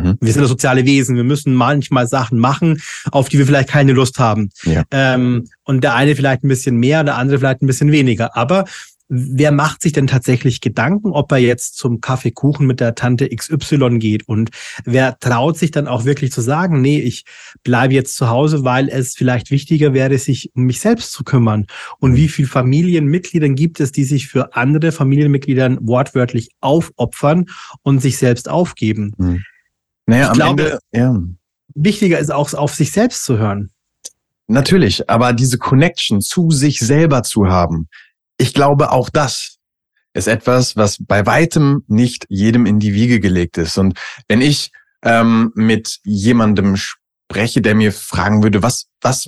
Mhm. 0.03 0.17
Wir 0.21 0.33
sind 0.33 0.45
soziale 0.45 0.85
Wesen. 0.85 1.15
Wir 1.15 1.23
müssen 1.23 1.53
manchmal 1.53 2.07
Sachen 2.07 2.39
machen, 2.39 2.81
auf 3.11 3.29
die 3.29 3.37
wir 3.37 3.45
vielleicht 3.45 3.69
keine 3.69 3.93
Lust 3.93 4.19
haben. 4.19 4.49
Ja. 4.63 4.83
Ähm, 4.91 5.47
und 5.63 5.83
der 5.83 5.95
eine 5.95 6.15
vielleicht 6.15 6.43
ein 6.43 6.49
bisschen 6.49 6.77
mehr, 6.77 7.03
der 7.03 7.17
andere 7.17 7.39
vielleicht 7.39 7.61
ein 7.61 7.67
bisschen 7.67 7.91
weniger. 7.91 8.35
Aber 8.35 8.65
wer 9.09 9.51
macht 9.51 9.81
sich 9.81 9.91
denn 9.91 10.07
tatsächlich 10.07 10.61
Gedanken, 10.61 11.11
ob 11.11 11.31
er 11.31 11.37
jetzt 11.37 11.77
zum 11.77 12.01
Kaffeekuchen 12.01 12.65
mit 12.65 12.79
der 12.79 12.95
Tante 12.95 13.29
XY 13.29 13.99
geht 13.99 14.27
und 14.27 14.49
wer 14.85 15.17
traut 15.19 15.57
sich 15.57 15.71
dann 15.71 15.87
auch 15.87 16.05
wirklich 16.05 16.31
zu 16.31 16.41
sagen, 16.41 16.81
nee, 16.81 16.99
ich 16.99 17.25
bleibe 17.63 17.93
jetzt 17.93 18.15
zu 18.15 18.29
Hause, 18.29 18.63
weil 18.63 18.89
es 18.89 19.15
vielleicht 19.15 19.51
wichtiger 19.51 19.93
wäre, 19.93 20.17
sich 20.17 20.51
um 20.55 20.63
mich 20.63 20.79
selbst 20.79 21.11
zu 21.11 21.23
kümmern. 21.23 21.67
Und 21.99 22.11
mhm. 22.11 22.15
wie 22.15 22.27
viele 22.27 22.47
Familienmitgliedern 22.47 23.55
gibt 23.55 23.79
es, 23.79 23.91
die 23.91 24.03
sich 24.03 24.27
für 24.27 24.55
andere 24.55 24.91
Familienmitgliedern 24.91 25.77
wortwörtlich 25.81 26.49
aufopfern 26.61 27.45
und 27.83 27.99
sich 27.99 28.17
selbst 28.17 28.49
aufgeben? 28.49 29.13
Mhm. 29.17 29.43
Naja, 30.05 30.25
ich 30.25 30.29
am 30.29 30.35
glaube, 30.35 30.63
Ende, 30.63 30.79
ja. 30.93 31.21
wichtiger 31.75 32.19
ist 32.19 32.31
auch 32.31 32.53
auf 32.53 32.73
sich 32.73 32.91
selbst 32.91 33.25
zu 33.25 33.37
hören. 33.37 33.71
Natürlich, 34.47 35.09
aber 35.09 35.33
diese 35.33 35.57
Connection 35.57 36.21
zu 36.21 36.51
sich 36.51 36.79
selber 36.79 37.23
zu 37.23 37.47
haben, 37.47 37.87
ich 38.37 38.53
glaube, 38.53 38.91
auch 38.91 39.09
das 39.09 39.57
ist 40.13 40.27
etwas, 40.27 40.75
was 40.75 40.97
bei 40.99 41.25
weitem 41.25 41.83
nicht 41.87 42.25
jedem 42.29 42.65
in 42.65 42.79
die 42.79 42.93
Wiege 42.93 43.19
gelegt 43.19 43.57
ist. 43.57 43.77
Und 43.77 43.97
wenn 44.27 44.41
ich 44.41 44.71
ähm, 45.03 45.51
mit 45.55 45.99
jemandem 46.03 46.75
spreche, 46.75 47.61
der 47.61 47.73
mir 47.73 47.91
fragen 47.91 48.43
würde, 48.43 48.61
was, 48.61 48.87
was, 49.01 49.25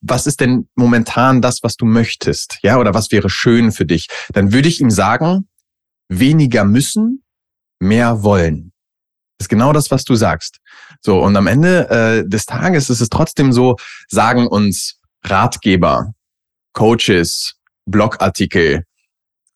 was 0.00 0.26
ist 0.26 0.40
denn 0.40 0.68
momentan 0.74 1.40
das, 1.40 1.62
was 1.62 1.76
du 1.76 1.84
möchtest? 1.84 2.58
Ja, 2.62 2.78
oder 2.78 2.94
was 2.94 3.12
wäre 3.12 3.30
schön 3.30 3.70
für 3.70 3.84
dich? 3.84 4.08
Dann 4.32 4.52
würde 4.52 4.68
ich 4.68 4.80
ihm 4.80 4.90
sagen, 4.90 5.48
weniger 6.08 6.64
müssen, 6.64 7.22
mehr 7.78 8.22
wollen. 8.22 8.72
Das 9.38 9.46
ist 9.46 9.48
genau 9.48 9.72
das, 9.72 9.90
was 9.90 10.04
du 10.04 10.14
sagst. 10.14 10.58
So, 11.00 11.22
und 11.22 11.36
am 11.36 11.46
Ende 11.46 11.90
äh, 11.90 12.28
des 12.28 12.46
Tages 12.46 12.88
ist 12.90 13.00
es 13.00 13.08
trotzdem 13.08 13.52
so, 13.52 13.76
sagen 14.08 14.46
uns 14.46 15.00
Ratgeber, 15.24 16.12
Coaches, 16.72 17.54
Blogartikel, 17.86 18.84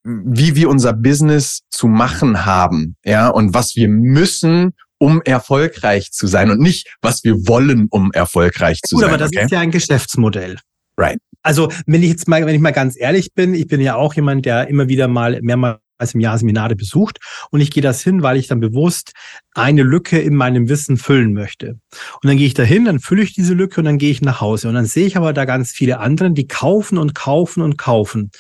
wie 0.05 0.55
wir 0.55 0.69
unser 0.69 0.93
Business 0.93 1.61
zu 1.71 1.87
machen 1.87 2.45
haben, 2.45 2.97
ja, 3.05 3.29
und 3.29 3.55
was 3.55 3.77
wir 3.77 3.89
müssen, 3.89 4.75
um 4.99 5.23
erfolgreich 5.23 6.11
zu 6.11 6.27
sein 6.27 6.51
und 6.51 6.61
nicht, 6.61 6.97
was 7.03 7.23
wir 7.25 7.47
wollen, 7.47 7.87
um 7.91 8.11
erfolgreich 8.13 8.81
zu 8.83 8.97
Gut, 8.97 9.03
sein. 9.03 9.11
aber 9.11 9.19
das 9.19 9.31
okay? 9.31 9.45
ist 9.45 9.51
ja 9.51 9.61
ein 9.61 9.71
Geschäftsmodell. 9.71 10.59
Right. 10.97 11.19
Also, 11.43 11.71
wenn 11.87 12.03
ich 12.03 12.11
jetzt 12.11 12.27
mal, 12.27 12.45
wenn 12.45 12.55
ich 12.55 12.61
mal 12.61 12.73
ganz 12.73 12.99
ehrlich 12.99 13.33
bin, 13.33 13.55
ich 13.55 13.69
bin 13.69 13.81
ja 13.81 13.95
auch 13.95 14.15
jemand, 14.15 14.45
der 14.45 14.69
immer 14.69 14.89
wieder 14.89 15.07
mal 15.07 15.39
mehrmals 15.41 15.79
im 16.15 16.21
Jahr 16.21 16.39
Seminare 16.39 16.77
besucht 16.77 17.19
und 17.51 17.61
ich 17.61 17.71
gehe 17.71 17.83
das 17.83 18.03
hin, 18.03 18.23
weil 18.23 18.37
ich 18.37 18.47
dann 18.47 18.61
bewusst 18.61 19.13
eine 19.55 19.83
Lücke 19.83 20.19
in 20.19 20.35
meinem 20.35 20.69
Wissen 20.69 20.97
füllen 20.97 21.33
möchte. 21.33 21.79
Und 22.23 22.25
dann 22.25 22.37
gehe 22.37 22.47
ich 22.47 22.55
dahin, 22.55 22.85
dann 22.85 23.01
fülle 23.01 23.23
ich 23.23 23.35
diese 23.35 23.55
Lücke 23.55 23.81
und 23.81 23.85
dann 23.85 23.99
gehe 23.99 24.11
ich 24.11 24.23
nach 24.23 24.41
Hause 24.41 24.69
und 24.69 24.75
dann 24.75 24.87
sehe 24.87 25.07
ich 25.07 25.17
aber 25.17 25.33
da 25.33 25.45
ganz 25.45 25.73
viele 25.73 25.99
anderen, 25.99 26.35
die 26.35 26.47
kaufen 26.47 26.99
und 26.99 27.15
kaufen 27.15 27.63
und 27.63 27.77
kaufen. 27.77 28.31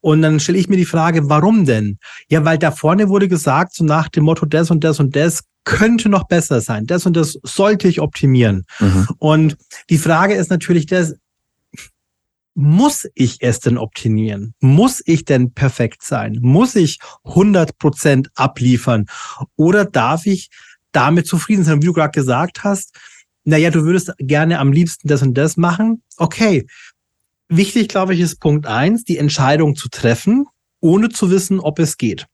Und 0.00 0.22
dann 0.22 0.38
stelle 0.38 0.58
ich 0.58 0.68
mir 0.68 0.76
die 0.76 0.84
Frage, 0.84 1.28
warum 1.28 1.64
denn? 1.64 1.98
Ja, 2.28 2.44
weil 2.44 2.58
da 2.58 2.70
vorne 2.70 3.08
wurde 3.08 3.28
gesagt, 3.28 3.74
so 3.74 3.84
nach 3.84 4.08
dem 4.08 4.24
Motto, 4.24 4.46
das 4.46 4.70
und 4.70 4.84
das 4.84 5.00
und 5.00 5.16
das 5.16 5.42
könnte 5.64 6.08
noch 6.08 6.24
besser 6.24 6.60
sein. 6.60 6.86
Das 6.86 7.04
und 7.04 7.16
das 7.16 7.38
sollte 7.42 7.88
ich 7.88 8.00
optimieren. 8.00 8.64
Mhm. 8.78 9.08
Und 9.18 9.56
die 9.90 9.98
Frage 9.98 10.34
ist 10.34 10.50
natürlich 10.50 10.86
das, 10.86 11.14
muss 12.58 13.08
ich 13.14 13.36
es 13.40 13.60
denn 13.60 13.78
optimieren? 13.78 14.52
Muss 14.58 15.00
ich 15.06 15.24
denn 15.24 15.52
perfekt 15.52 16.02
sein? 16.02 16.38
Muss 16.40 16.74
ich 16.74 16.98
100 17.22 17.78
Prozent 17.78 18.30
abliefern? 18.34 19.06
Oder 19.54 19.84
darf 19.84 20.26
ich 20.26 20.50
damit 20.90 21.28
zufrieden 21.28 21.62
sein? 21.62 21.80
Wie 21.80 21.86
du 21.86 21.92
gerade 21.92 22.10
gesagt 22.10 22.64
hast, 22.64 22.98
naja, 23.44 23.70
du 23.70 23.84
würdest 23.84 24.12
gerne 24.18 24.58
am 24.58 24.72
liebsten 24.72 25.06
das 25.06 25.22
und 25.22 25.34
das 25.34 25.56
machen. 25.56 26.02
Okay. 26.16 26.66
Wichtig, 27.48 27.88
glaube 27.88 28.14
ich, 28.14 28.20
ist 28.20 28.40
Punkt 28.40 28.66
eins, 28.66 29.04
die 29.04 29.18
Entscheidung 29.18 29.76
zu 29.76 29.88
treffen, 29.88 30.46
ohne 30.80 31.10
zu 31.10 31.30
wissen, 31.30 31.60
ob 31.60 31.78
es 31.78 31.96
geht. 31.96 32.26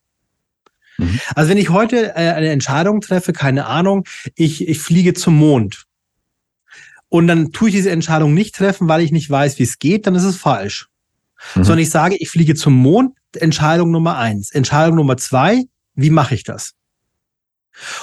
Mhm. 0.96 1.20
Also 1.34 1.50
wenn 1.50 1.58
ich 1.58 1.68
heute 1.68 2.12
äh, 2.16 2.32
eine 2.32 2.48
Entscheidung 2.48 3.02
treffe, 3.02 3.34
keine 3.34 3.66
Ahnung, 3.66 4.06
ich, 4.36 4.66
ich 4.66 4.78
fliege 4.78 5.12
zum 5.12 5.36
Mond 5.36 5.84
und 7.14 7.28
dann 7.28 7.52
tue 7.52 7.68
ich 7.68 7.76
diese 7.76 7.92
Entscheidung 7.92 8.34
nicht 8.34 8.56
treffen, 8.56 8.88
weil 8.88 9.00
ich 9.00 9.12
nicht 9.12 9.30
weiß, 9.30 9.60
wie 9.60 9.62
es 9.62 9.78
geht, 9.78 10.08
dann 10.08 10.16
ist 10.16 10.24
es 10.24 10.36
falsch. 10.36 10.88
Mhm. 11.54 11.62
Sondern 11.62 11.78
ich 11.78 11.90
sage, 11.90 12.16
ich 12.16 12.28
fliege 12.28 12.56
zum 12.56 12.74
Mond, 12.74 13.16
Entscheidung 13.36 13.92
Nummer 13.92 14.18
eins. 14.18 14.50
Entscheidung 14.50 14.96
Nummer 14.96 15.16
zwei, 15.16 15.62
wie 15.94 16.10
mache 16.10 16.34
ich 16.34 16.42
das? 16.42 16.72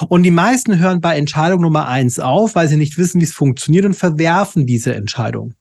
Und 0.08 0.22
die 0.22 0.30
meisten 0.30 0.78
hören 0.78 1.02
bei 1.02 1.18
Entscheidung 1.18 1.60
Nummer 1.60 1.88
eins 1.88 2.20
auf, 2.20 2.54
weil 2.54 2.68
sie 2.68 2.78
nicht 2.78 2.96
wissen, 2.96 3.20
wie 3.20 3.24
es 3.24 3.34
funktioniert 3.34 3.84
und 3.84 3.92
verwerfen 3.92 4.64
diese 4.64 4.94
Entscheidung. 4.94 5.52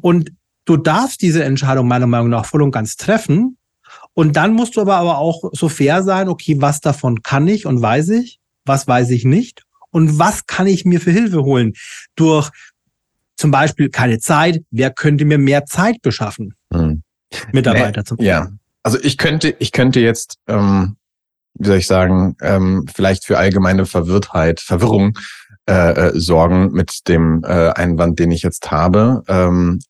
Und 0.00 0.32
du 0.64 0.76
darfst 0.76 1.22
diese 1.22 1.44
Entscheidung 1.44 1.86
meiner 1.86 2.08
Meinung 2.08 2.30
nach 2.30 2.46
voll 2.46 2.62
und 2.62 2.72
ganz 2.72 2.96
treffen. 2.96 3.58
Und 4.12 4.34
dann 4.34 4.54
musst 4.54 4.74
du 4.74 4.80
aber, 4.80 4.96
aber 4.96 5.18
auch 5.18 5.50
so 5.52 5.68
fair 5.68 6.02
sein, 6.02 6.28
okay, 6.28 6.56
was 6.58 6.80
davon 6.80 7.22
kann 7.22 7.46
ich 7.46 7.64
und 7.64 7.80
weiß 7.80 8.08
ich, 8.08 8.40
was 8.64 8.88
weiß 8.88 9.10
ich 9.10 9.24
nicht 9.24 9.62
und 9.92 10.18
was 10.18 10.46
kann 10.46 10.66
ich 10.66 10.84
mir 10.84 11.00
für 11.00 11.12
Hilfe 11.12 11.44
holen? 11.44 11.74
Durch 12.16 12.50
zum 13.42 13.50
Beispiel 13.50 13.90
keine 13.90 14.20
Zeit, 14.20 14.62
wer 14.70 14.92
könnte 14.92 15.24
mir 15.24 15.36
mehr 15.36 15.66
Zeit 15.66 16.00
beschaffen? 16.00 16.54
Hm. 16.72 17.02
Mitarbeiter 17.50 18.02
nee, 18.02 18.04
zum 18.04 18.16
Beispiel. 18.18 18.28
Ja, 18.28 18.52
also 18.84 19.00
ich 19.02 19.18
könnte, 19.18 19.56
ich 19.58 19.72
könnte 19.72 19.98
jetzt, 19.98 20.36
ähm, 20.46 20.96
wie 21.54 21.66
soll 21.66 21.78
ich 21.78 21.88
sagen, 21.88 22.36
ähm, 22.40 22.86
vielleicht 22.94 23.24
für 23.24 23.38
allgemeine 23.38 23.84
Verwirrtheit, 23.84 24.60
Verwirrung 24.60 25.18
äh, 25.68 25.72
äh, 25.72 26.12
sorgen 26.14 26.70
mit 26.70 27.08
dem 27.08 27.42
äh, 27.42 27.70
Einwand, 27.70 28.20
den 28.20 28.30
ich 28.30 28.42
jetzt 28.42 28.70
habe. 28.70 29.24
Ähm, 29.26 29.80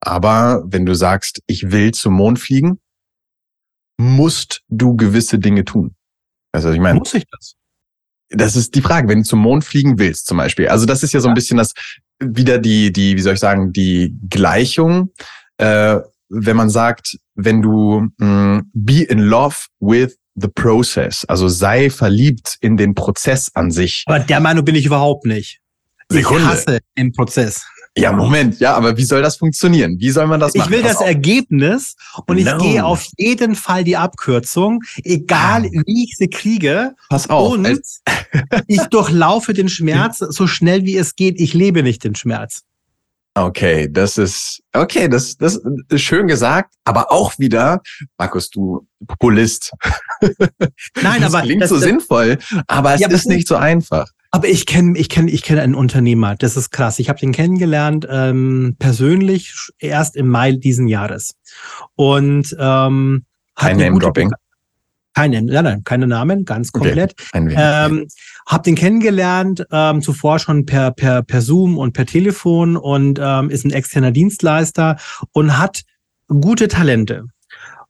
aber 0.00 0.62
wenn 0.64 0.86
du 0.86 0.94
sagst, 0.94 1.42
ich 1.46 1.70
will 1.70 1.92
zum 1.92 2.14
Mond 2.14 2.38
fliegen, 2.38 2.80
musst 3.98 4.62
du 4.68 4.96
gewisse 4.96 5.38
Dinge 5.38 5.66
tun. 5.66 5.94
Also 6.52 6.70
ich 6.70 6.80
meine, 6.80 6.98
muss 6.98 7.12
ich 7.12 7.26
das? 7.30 7.56
Das 8.36 8.56
ist 8.56 8.74
die 8.74 8.82
Frage, 8.82 9.08
wenn 9.08 9.22
du 9.22 9.24
zum 9.24 9.40
Mond 9.40 9.64
fliegen 9.64 9.98
willst, 9.98 10.26
zum 10.26 10.38
Beispiel. 10.38 10.68
Also 10.68 10.86
das 10.86 11.02
ist 11.02 11.12
ja 11.12 11.20
so 11.20 11.28
ein 11.28 11.34
bisschen 11.34 11.58
das 11.58 11.72
wieder 12.20 12.58
die 12.58 12.92
die 12.92 13.16
wie 13.16 13.20
soll 13.20 13.34
ich 13.34 13.40
sagen 13.40 13.72
die 13.72 14.16
Gleichung. 14.28 15.10
Äh, 15.58 15.98
wenn 16.28 16.56
man 16.56 16.70
sagt, 16.70 17.18
wenn 17.34 17.62
du 17.62 18.08
mh, 18.18 18.26
mm, 18.26 18.70
be 18.72 19.02
in 19.02 19.18
love 19.20 19.56
with 19.80 20.16
the 20.34 20.48
process, 20.48 21.24
also 21.26 21.48
sei 21.48 21.90
verliebt 21.90 22.56
in 22.60 22.76
den 22.76 22.94
Prozess 22.94 23.50
an 23.54 23.70
sich. 23.70 24.04
Aber 24.06 24.20
der 24.20 24.40
Meinung 24.40 24.64
bin 24.64 24.74
ich 24.74 24.86
überhaupt 24.86 25.26
nicht. 25.26 25.60
Sekunde. 26.08 26.42
Ich 26.42 26.48
hasse 26.48 26.78
den 26.98 27.12
Prozess. 27.12 27.64
Ja, 27.96 28.10
Moment, 28.10 28.58
ja, 28.58 28.74
aber 28.74 28.96
wie 28.96 29.04
soll 29.04 29.22
das 29.22 29.36
funktionieren? 29.36 30.00
Wie 30.00 30.10
soll 30.10 30.26
man 30.26 30.40
das 30.40 30.54
machen? 30.54 30.72
Ich 30.72 30.76
will 30.76 30.82
das 30.82 31.00
Ergebnis 31.00 31.94
und 32.26 32.42
no. 32.42 32.56
ich 32.56 32.62
gehe 32.62 32.84
auf 32.84 33.06
jeden 33.16 33.54
Fall 33.54 33.84
die 33.84 33.96
Abkürzung, 33.96 34.82
egal 35.04 35.64
wie 35.64 36.04
ich 36.04 36.16
sie 36.16 36.28
kriege. 36.28 36.94
Pass 37.08 37.30
auf. 37.30 37.52
Und 37.52 37.68
ich 38.66 38.82
durchlaufe 38.86 39.54
den 39.54 39.68
Schmerz 39.68 40.18
so 40.18 40.48
schnell 40.48 40.84
wie 40.84 40.96
es 40.96 41.14
geht. 41.14 41.40
Ich 41.40 41.54
lebe 41.54 41.84
nicht 41.84 42.02
den 42.02 42.16
Schmerz. 42.16 42.62
Okay, 43.36 43.88
das 43.90 44.16
ist, 44.16 44.62
okay, 44.72 45.08
das, 45.08 45.36
das 45.36 45.60
ist 45.88 46.02
schön 46.02 46.28
gesagt, 46.28 46.74
aber 46.84 47.10
auch 47.10 47.36
wieder, 47.38 47.82
Markus, 48.16 48.48
du 48.48 48.86
Populist. 49.08 49.72
Nein, 51.02 51.20
das 51.20 51.34
aber. 51.34 51.42
Klingt 51.42 51.62
das, 51.62 51.70
so 51.70 51.74
das, 51.74 51.84
sinnvoll, 51.84 52.38
aber 52.68 52.94
es 52.94 53.00
ja, 53.00 53.08
ist 53.08 53.26
nicht 53.26 53.48
so 53.48 53.56
einfach. 53.56 54.06
Aber 54.34 54.48
ich 54.48 54.66
kenne, 54.66 54.98
ich 54.98 55.08
kenne, 55.08 55.30
ich 55.30 55.44
kenne 55.44 55.62
einen 55.62 55.76
Unternehmer. 55.76 56.34
Das 56.34 56.56
ist 56.56 56.70
krass. 56.70 56.98
Ich 56.98 57.08
habe 57.08 57.20
den 57.20 57.30
kennengelernt 57.30 58.04
ähm, 58.10 58.74
persönlich 58.80 59.54
erst 59.78 60.16
im 60.16 60.26
Mai 60.26 60.50
diesen 60.50 60.88
Jahres 60.88 61.36
und 61.94 62.52
ähm, 62.58 63.26
kein 63.54 63.76
Name 63.76 64.00
Dropping. 64.00 64.32
Keine, 65.14 65.40
nein, 65.40 65.62
nein, 65.62 65.84
keine 65.84 66.08
Namen, 66.08 66.44
ganz 66.44 66.72
komplett. 66.72 67.14
Okay. 67.32 67.54
Ähm, 67.56 68.08
hab 68.44 68.64
den 68.64 68.74
kennengelernt, 68.74 69.64
ähm, 69.70 70.02
zuvor 70.02 70.40
schon 70.40 70.66
per, 70.66 70.90
per, 70.90 71.22
per 71.22 71.40
Zoom 71.40 71.78
und 71.78 71.92
per 71.92 72.04
Telefon 72.04 72.76
und 72.76 73.20
ähm, 73.22 73.50
ist 73.50 73.64
ein 73.64 73.70
externer 73.70 74.10
Dienstleister 74.10 74.96
und 75.30 75.56
hat 75.58 75.82
gute 76.26 76.66
Talente. 76.66 77.26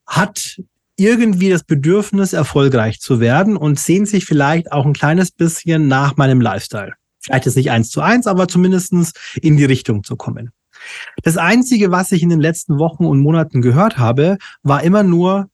Hat 0.07 0.61
irgendwie 0.97 1.51
das 1.51 1.65
Bedürfnis, 1.65 2.33
erfolgreich 2.33 3.01
zu 3.01 3.21
werden 3.21 3.57
und 3.57 3.79
sehnt 3.79 4.09
sich 4.09 4.25
vielleicht 4.25 4.71
auch 4.73 4.87
ein 4.87 4.93
kleines 4.93 5.31
bisschen 5.31 5.89
nach 5.89 6.17
meinem 6.17 6.41
Lifestyle. 6.41 6.95
Vielleicht 7.21 7.47
ist 7.47 7.57
nicht 7.57 7.71
eins 7.71 7.91
zu 7.91 8.01
eins, 8.01 8.27
aber 8.27 8.49
zumindestens 8.49 9.13
in 9.41 9.57
die 9.57 9.65
Richtung 9.65 10.05
zu 10.05 10.17
kommen. 10.17 10.51
Das 11.23 11.37
Einzige, 11.37 11.91
was 11.91 12.13
ich 12.13 12.23
in 12.23 12.29
den 12.29 12.41
letzten 12.41 12.79
Wochen 12.79 13.07
und 13.07 13.21
Monaten 13.21 13.63
gehört 13.63 13.99
habe, 13.99 14.37
war 14.63 14.83
immer 14.83 15.03
nur, 15.03 15.49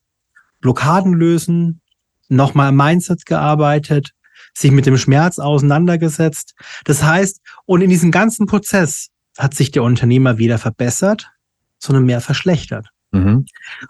Blockaden 0.60 1.12
lösen, 1.14 1.80
nochmal 2.28 2.72
Mindset 2.72 3.24
gearbeitet, 3.24 4.10
sich 4.54 4.72
mit 4.72 4.86
dem 4.86 4.98
Schmerz 4.98 5.38
auseinandergesetzt. 5.38 6.54
Das 6.84 7.02
heißt, 7.02 7.40
und 7.66 7.82
in 7.82 7.90
diesem 7.90 8.10
ganzen 8.10 8.46
Prozess 8.46 9.08
hat 9.38 9.54
sich 9.54 9.70
der 9.70 9.82
Unternehmer 9.82 10.38
weder 10.38 10.58
verbessert, 10.58 11.30
sondern 11.78 12.04
mehr 12.04 12.20
verschlechtert. 12.20 12.88
Mhm. 13.12 13.46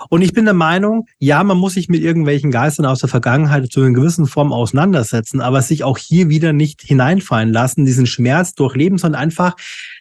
Und 0.09 0.23
ich 0.23 0.33
bin 0.33 0.47
der 0.47 0.55
Meinung, 0.55 1.07
ja, 1.19 1.45
man 1.45 1.59
muss 1.59 1.75
sich 1.75 1.89
mit 1.89 2.03
irgendwelchen 2.03 2.51
Geistern 2.51 2.87
aus 2.87 3.01
der 3.01 3.09
Vergangenheit 3.09 3.71
zu 3.71 3.81
einer 3.81 3.93
gewissen 3.93 4.27
Form 4.27 4.53
auseinandersetzen, 4.53 5.41
aber 5.41 5.61
sich 5.61 5.85
auch 5.85 5.99
hier 5.99 6.29
wieder 6.31 6.53
nicht 6.53 6.83
hineinfallen 6.83 7.53
lassen, 7.53 7.85
diesen 7.85 8.07
Schmerz 8.07 8.55
durchleben, 8.55 8.99
sondern 8.99 9.21
einfach 9.21 9.57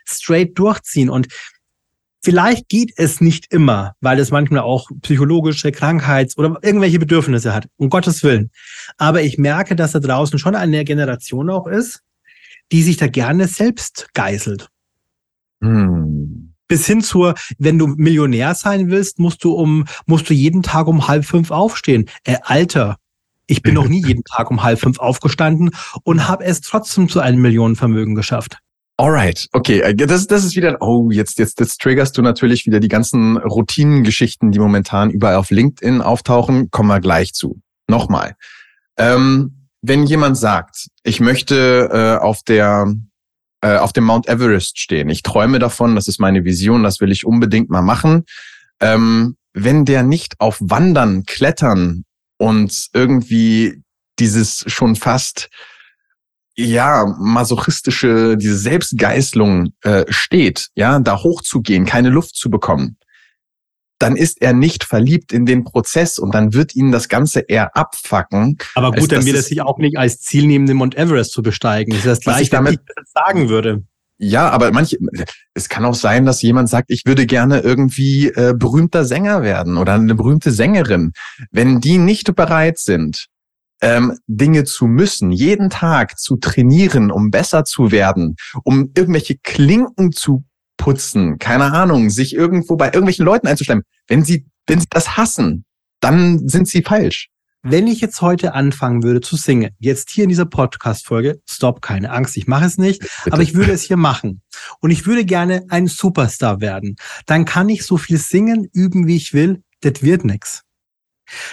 straight 0.06 0.58
durchziehen. 0.58 1.10
Und 1.10 1.28
Vielleicht 2.22 2.68
geht 2.68 2.92
es 2.98 3.22
nicht 3.22 3.54
immer, 3.54 3.96
weil 4.02 4.20
es 4.20 4.30
manchmal 4.30 4.60
auch 4.62 4.90
psychologische 5.02 5.72
Krankheits- 5.72 6.38
oder 6.38 6.58
irgendwelche 6.62 7.00
Bedürfnisse 7.00 7.54
hat, 7.54 7.70
um 7.78 7.90
Gottes 7.90 8.24
Willen. 8.24 8.52
Aber 8.98 9.22
ich 9.22 9.38
merke, 9.38 9.74
dass 9.76 9.94
da 9.94 10.00
draußen 10.00 10.38
schon 10.38 10.54
eine 10.54 10.84
Generation 10.84 11.50
auch 11.50 11.66
ist, 11.66 12.02
die 12.74 12.84
sich 12.84 12.98
da 12.98 13.08
gerne 13.08 13.48
selbst 13.48 14.10
geißelt. 14.14 14.68
Hm. 15.62 16.49
Bis 16.70 16.86
hin 16.86 17.02
zur, 17.02 17.34
wenn 17.58 17.78
du 17.78 17.88
Millionär 17.88 18.56
sein 18.56 18.90
willst, 18.90 19.20
musst 19.20 19.44
du 19.44 19.52
um, 19.54 19.84
musst 20.06 20.30
du 20.30 20.34
jeden 20.34 20.64
Tag 20.64 20.88
um 20.88 21.10
halb 21.10 21.26
fünf 21.26 21.52
aufstehen. 21.52 22.10
Äh, 22.24 22.38
Alter, 22.44 22.96
ich 23.48 23.62
bin 23.62 23.74
noch 23.74 23.90
nie 23.90 24.02
jeden 24.08 24.24
Tag 24.24 24.50
um 24.50 24.64
halb 24.64 24.80
fünf 24.80 25.00
aufgestanden 25.00 25.72
und 26.04 26.30
habe 26.30 26.46
es 26.46 26.62
trotzdem 26.62 27.10
zu 27.10 27.20
einem 27.20 27.42
Millionenvermögen 27.42 28.16
geschafft. 28.16 28.60
Alright, 28.98 29.48
okay, 29.54 29.80
äh, 29.80 29.96
das, 29.96 30.28
das 30.28 30.44
ist 30.44 30.56
wieder, 30.56 30.78
oh, 30.82 31.10
jetzt, 31.10 31.40
jetzt, 31.40 31.60
jetzt 31.60 31.82
triggerst 31.82 32.18
du 32.18 32.22
natürlich 32.22 32.66
wieder 32.66 32.80
die 32.80 32.88
ganzen 32.88 33.38
Routinengeschichten, 33.38 34.52
die 34.52 34.60
momentan 34.60 35.10
überall 35.10 35.36
auf 35.36 35.52
LinkedIn 35.52 36.02
auftauchen, 36.02 36.70
kommen 36.70 36.90
wir 36.90 37.00
gleich 37.00 37.34
zu. 37.34 37.62
Nochmal. 37.88 38.36
Ähm, 38.98 39.68
wenn 39.82 40.04
jemand 40.04 40.38
sagt, 40.38 40.90
ich 41.04 41.22
möchte 41.22 41.90
äh, 41.92 42.22
auf 42.22 42.44
der 42.44 42.94
äh, 43.62 43.78
auf 43.78 43.94
dem 43.94 44.06
Mount 44.06 44.28
Everest 44.28 44.80
stehen, 44.80 45.10
ich 45.10 45.24
träume 45.24 45.60
davon, 45.60 45.96
das 45.96 46.08
ist 46.08 46.20
meine 46.20 46.46
Vision, 46.46 46.84
das 46.84 47.00
will 47.02 47.12
ich 47.12 47.26
unbedingt 47.26 47.70
mal 47.70 47.82
machen. 47.82 48.26
Ähm, 48.80 49.36
wenn 49.54 49.86
der 49.86 50.04
nicht 50.04 50.40
auf 50.40 50.58
Wandern, 50.62 51.24
Klettern 51.26 52.06
und 52.38 52.88
irgendwie 52.94 53.82
dieses 54.20 54.64
schon 54.68 54.96
fast 54.96 55.50
ja, 56.56 57.16
masochistische, 57.18 58.36
diese 58.38 58.58
Selbstgeißlung 58.58 59.74
äh, 59.82 60.06
steht, 60.10 60.68
ja, 60.76 61.00
da 61.00 61.24
hochzugehen, 61.24 61.86
keine 61.86 62.10
Luft 62.10 62.36
zu 62.36 62.50
bekommen, 62.50 62.98
dann 64.00 64.16
ist 64.16 64.42
er 64.42 64.54
nicht 64.54 64.86
verliebt 64.86 65.32
in 65.32 65.46
den 65.46 65.64
Prozess 65.64 66.18
und 66.18 66.34
dann 66.34 66.54
wird 66.54 66.76
ihn 66.76 66.92
das 66.92 67.10
Ganze 67.10 67.42
eher 67.42 67.76
abfacken. 67.76 68.58
Aber 68.76 68.92
gut, 68.92 69.12
dann 69.12 69.26
wird 69.26 69.36
er 69.36 69.44
sich 69.44 69.62
auch 69.62 69.78
nicht 69.78 69.98
als 69.98 70.22
Ziel 70.22 70.48
nehmen, 70.48 70.66
den 70.66 70.78
Mount 70.78 70.96
Everest 70.96 71.32
zu 71.32 71.44
besteigen. 71.44 71.92
Das 71.92 72.00
ist 72.00 72.08
das 72.08 72.20
gleiche, 72.22 72.38
was 72.38 72.42
ich 72.44 72.50
damit 72.50 72.80
sagen 73.14 73.50
würde. 73.50 73.84
Ja, 74.22 74.50
aber 74.50 74.72
manche, 74.74 74.98
es 75.54 75.70
kann 75.70 75.86
auch 75.86 75.96
sein, 75.96 76.26
dass 76.26 76.42
jemand 76.42 76.70
sagt, 76.70 76.92
ich 76.92 77.06
würde 77.06 77.26
gerne 77.26 77.62
irgendwie 77.62 78.28
äh, 78.28 78.54
berühmter 78.54 79.06
Sänger 79.06 79.44
werden 79.44 79.78
oder 79.78 79.94
eine 79.94 80.14
berühmte 80.14 80.52
Sängerin. 80.52 81.14
Wenn 81.52 81.80
die 81.80 81.98
nicht 81.98 82.36
bereit 82.36 82.80
sind, 82.80 83.28
ähm, 83.82 84.18
Dinge 84.28 84.66
zu 84.66 84.88
müssen, 84.88 85.32
jeden 85.32 85.70
Tag 85.70 86.20
zu 86.20 86.36
trainieren, 86.36 87.12
um 87.12 87.32
besser 87.32 87.64
zu 87.64 87.92
werden, 87.92 88.36
um 88.64 88.92
irgendwelche 88.94 89.38
Klinken 89.38 90.12
zu 90.12 90.44
putzen, 90.80 91.38
keine 91.38 91.72
Ahnung, 91.72 92.10
sich 92.10 92.34
irgendwo 92.34 92.76
bei 92.76 92.88
irgendwelchen 92.88 93.26
Leuten 93.26 93.46
einzustellen. 93.46 93.84
Wenn 94.08 94.24
sie, 94.24 94.48
wenn 94.66 94.80
sie 94.80 94.88
das 94.90 95.18
hassen, 95.18 95.66
dann 96.00 96.48
sind 96.48 96.68
sie 96.68 96.82
falsch. 96.82 97.28
Wenn 97.62 97.88
ich 97.88 98.00
jetzt 98.00 98.22
heute 98.22 98.54
anfangen 98.54 99.04
würde 99.04 99.20
zu 99.20 99.36
singen, 99.36 99.72
jetzt 99.80 100.10
hier 100.10 100.24
in 100.24 100.30
dieser 100.30 100.46
Podcast-Folge, 100.46 101.42
stopp, 101.48 101.82
keine 101.82 102.12
Angst, 102.12 102.38
ich 102.38 102.48
mache 102.48 102.66
es 102.66 102.78
nicht, 102.78 103.02
Bitte. 103.02 103.34
aber 103.34 103.44
ich 103.44 103.54
würde 103.54 103.74
es 103.74 103.84
hier 103.84 103.98
machen. 103.98 104.42
Und 104.80 104.92
ich 104.92 105.06
würde 105.06 105.26
gerne 105.26 105.66
ein 105.68 105.88
Superstar 105.88 106.62
werden. 106.62 106.96
Dann 107.26 107.44
kann 107.44 107.68
ich 107.68 107.84
so 107.84 107.98
viel 107.98 108.18
singen, 108.18 108.70
üben, 108.72 109.08
wie 109.08 109.18
ich 109.18 109.34
will, 109.34 109.62
das 109.82 110.02
wird 110.02 110.24
nix. 110.24 110.64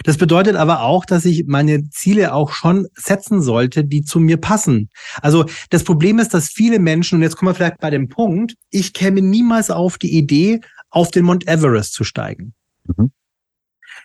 Das 0.04 0.16
bedeutet 0.16 0.56
aber 0.56 0.82
auch, 0.82 1.04
dass 1.04 1.24
ich 1.24 1.44
meine 1.46 1.88
Ziele 1.90 2.32
auch 2.32 2.52
schon 2.52 2.86
setzen 2.94 3.42
sollte, 3.42 3.84
die 3.84 4.02
zu 4.02 4.20
mir 4.20 4.36
passen. 4.36 4.90
Also 5.22 5.46
das 5.70 5.84
Problem 5.84 6.18
ist, 6.18 6.34
dass 6.34 6.48
viele 6.48 6.78
Menschen, 6.78 7.16
und 7.16 7.22
jetzt 7.22 7.36
kommen 7.36 7.50
wir 7.50 7.54
vielleicht 7.54 7.78
bei 7.78 7.90
dem 7.90 8.08
Punkt, 8.08 8.54
ich 8.70 8.92
käme 8.92 9.22
niemals 9.22 9.70
auf 9.70 9.98
die 9.98 10.16
Idee, 10.16 10.60
auf 10.90 11.10
den 11.10 11.24
Mount 11.24 11.46
Everest 11.46 11.92
zu 11.92 12.04
steigen. 12.04 12.54
Mhm. 12.84 13.10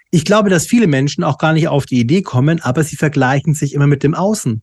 Ich 0.10 0.26
glaube, 0.26 0.50
dass 0.50 0.68
viele 0.68 0.88
Menschen 0.88 1.24
auch 1.24 1.38
gar 1.38 1.54
nicht 1.54 1.70
auf 1.70 1.86
die 1.86 2.00
Idee 2.00 2.22
kommen, 2.22 2.62
aber 2.62 2.84
sie 2.84 2.98
vergleichen 2.98 3.54
sich 3.54 3.74
immer 3.74 3.88
mit 3.88 4.04
dem 4.04 4.14
Außen. 4.14 4.62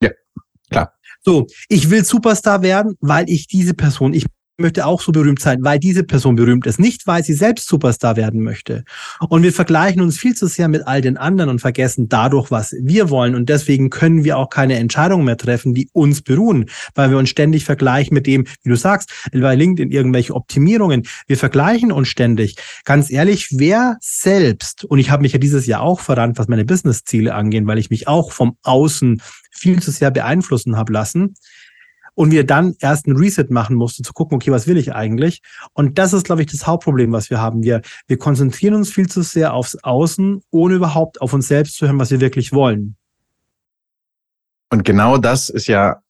Ja, 0.00 0.10
klar. 0.70 0.94
So, 1.20 1.46
ich 1.68 1.90
will 1.90 2.04
Superstar 2.04 2.62
werden, 2.62 2.96
weil 3.00 3.28
ich 3.28 3.46
diese 3.46 3.74
Person, 3.74 4.14
ich 4.14 4.26
möchte 4.58 4.86
auch 4.86 5.00
so 5.00 5.12
berühmt 5.12 5.40
sein, 5.40 5.58
weil 5.62 5.78
diese 5.78 6.04
Person 6.04 6.36
berühmt 6.36 6.66
ist, 6.66 6.78
nicht 6.78 7.06
weil 7.06 7.24
sie 7.24 7.32
selbst 7.32 7.68
Superstar 7.68 8.16
werden 8.16 8.42
möchte. 8.42 8.84
Und 9.28 9.42
wir 9.42 9.52
vergleichen 9.52 10.02
uns 10.02 10.18
viel 10.18 10.34
zu 10.34 10.46
sehr 10.46 10.68
mit 10.68 10.86
all 10.86 11.00
den 11.00 11.16
anderen 11.16 11.50
und 11.50 11.60
vergessen 11.60 12.08
dadurch, 12.08 12.50
was 12.50 12.74
wir 12.80 13.10
wollen. 13.10 13.34
Und 13.34 13.48
deswegen 13.48 13.90
können 13.90 14.24
wir 14.24 14.36
auch 14.36 14.50
keine 14.50 14.76
Entscheidungen 14.76 15.24
mehr 15.24 15.36
treffen, 15.36 15.74
die 15.74 15.88
uns 15.92 16.22
beruhen, 16.22 16.66
weil 16.94 17.10
wir 17.10 17.18
uns 17.18 17.30
ständig 17.30 17.64
vergleichen 17.64 18.14
mit 18.14 18.26
dem, 18.26 18.46
wie 18.62 18.68
du 18.70 18.76
sagst, 18.76 19.10
bei 19.32 19.54
LinkedIn 19.54 19.90
irgendwelche 19.90 20.34
Optimierungen. 20.34 21.04
Wir 21.26 21.38
vergleichen 21.38 21.90
uns 21.90 22.08
ständig. 22.08 22.56
Ganz 22.84 23.10
ehrlich, 23.10 23.48
wer 23.52 23.96
selbst, 24.00 24.84
und 24.84 24.98
ich 24.98 25.10
habe 25.10 25.22
mich 25.22 25.32
ja 25.32 25.38
dieses 25.38 25.66
Jahr 25.66 25.80
auch 25.80 26.00
verrannt, 26.00 26.38
was 26.38 26.48
meine 26.48 26.64
Businessziele 26.64 27.34
angehen, 27.34 27.66
weil 27.66 27.78
ich 27.78 27.90
mich 27.90 28.06
auch 28.06 28.32
vom 28.32 28.56
Außen 28.62 29.22
viel 29.50 29.82
zu 29.82 29.90
sehr 29.90 30.10
beeinflussen 30.10 30.76
habe 30.76 30.92
lassen 30.92 31.34
und 32.14 32.30
wir 32.30 32.44
dann 32.44 32.74
erst 32.80 33.06
ein 33.06 33.16
Reset 33.16 33.46
machen 33.48 33.76
mussten, 33.76 34.04
zu 34.04 34.12
gucken, 34.12 34.36
okay, 34.36 34.50
was 34.50 34.66
will 34.66 34.76
ich 34.76 34.94
eigentlich? 34.94 35.40
Und 35.72 35.98
das 35.98 36.12
ist, 36.12 36.24
glaube 36.24 36.42
ich, 36.42 36.50
das 36.50 36.66
Hauptproblem, 36.66 37.12
was 37.12 37.30
wir 37.30 37.40
haben. 37.40 37.62
Wir, 37.62 37.80
wir 38.06 38.18
konzentrieren 38.18 38.74
uns 38.74 38.90
viel 38.90 39.08
zu 39.08 39.22
sehr 39.22 39.54
aufs 39.54 39.76
Außen, 39.76 40.42
ohne 40.50 40.74
überhaupt 40.74 41.20
auf 41.20 41.32
uns 41.32 41.48
selbst 41.48 41.76
zu 41.76 41.86
hören, 41.86 41.98
was 41.98 42.10
wir 42.10 42.20
wirklich 42.20 42.52
wollen. 42.52 42.96
Und 44.70 44.84
genau 44.84 45.18
das 45.18 45.48
ist 45.48 45.66
ja, 45.66 46.02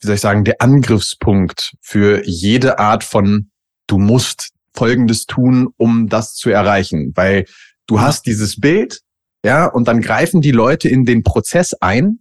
wie 0.00 0.06
soll 0.06 0.16
ich 0.16 0.20
sagen, 0.20 0.44
der 0.44 0.60
Angriffspunkt 0.60 1.76
für 1.80 2.22
jede 2.26 2.78
Art 2.78 3.04
von, 3.04 3.50
du 3.86 3.98
musst 3.98 4.52
Folgendes 4.74 5.26
tun, 5.26 5.68
um 5.76 6.08
das 6.08 6.34
zu 6.34 6.50
erreichen. 6.50 7.12
Weil 7.14 7.46
du 7.86 8.00
hast 8.00 8.26
dieses 8.26 8.60
Bild, 8.60 9.00
ja, 9.44 9.66
und 9.66 9.88
dann 9.88 10.00
greifen 10.00 10.40
die 10.40 10.50
Leute 10.50 10.88
in 10.88 11.04
den 11.04 11.22
Prozess 11.22 11.72
ein 11.74 12.18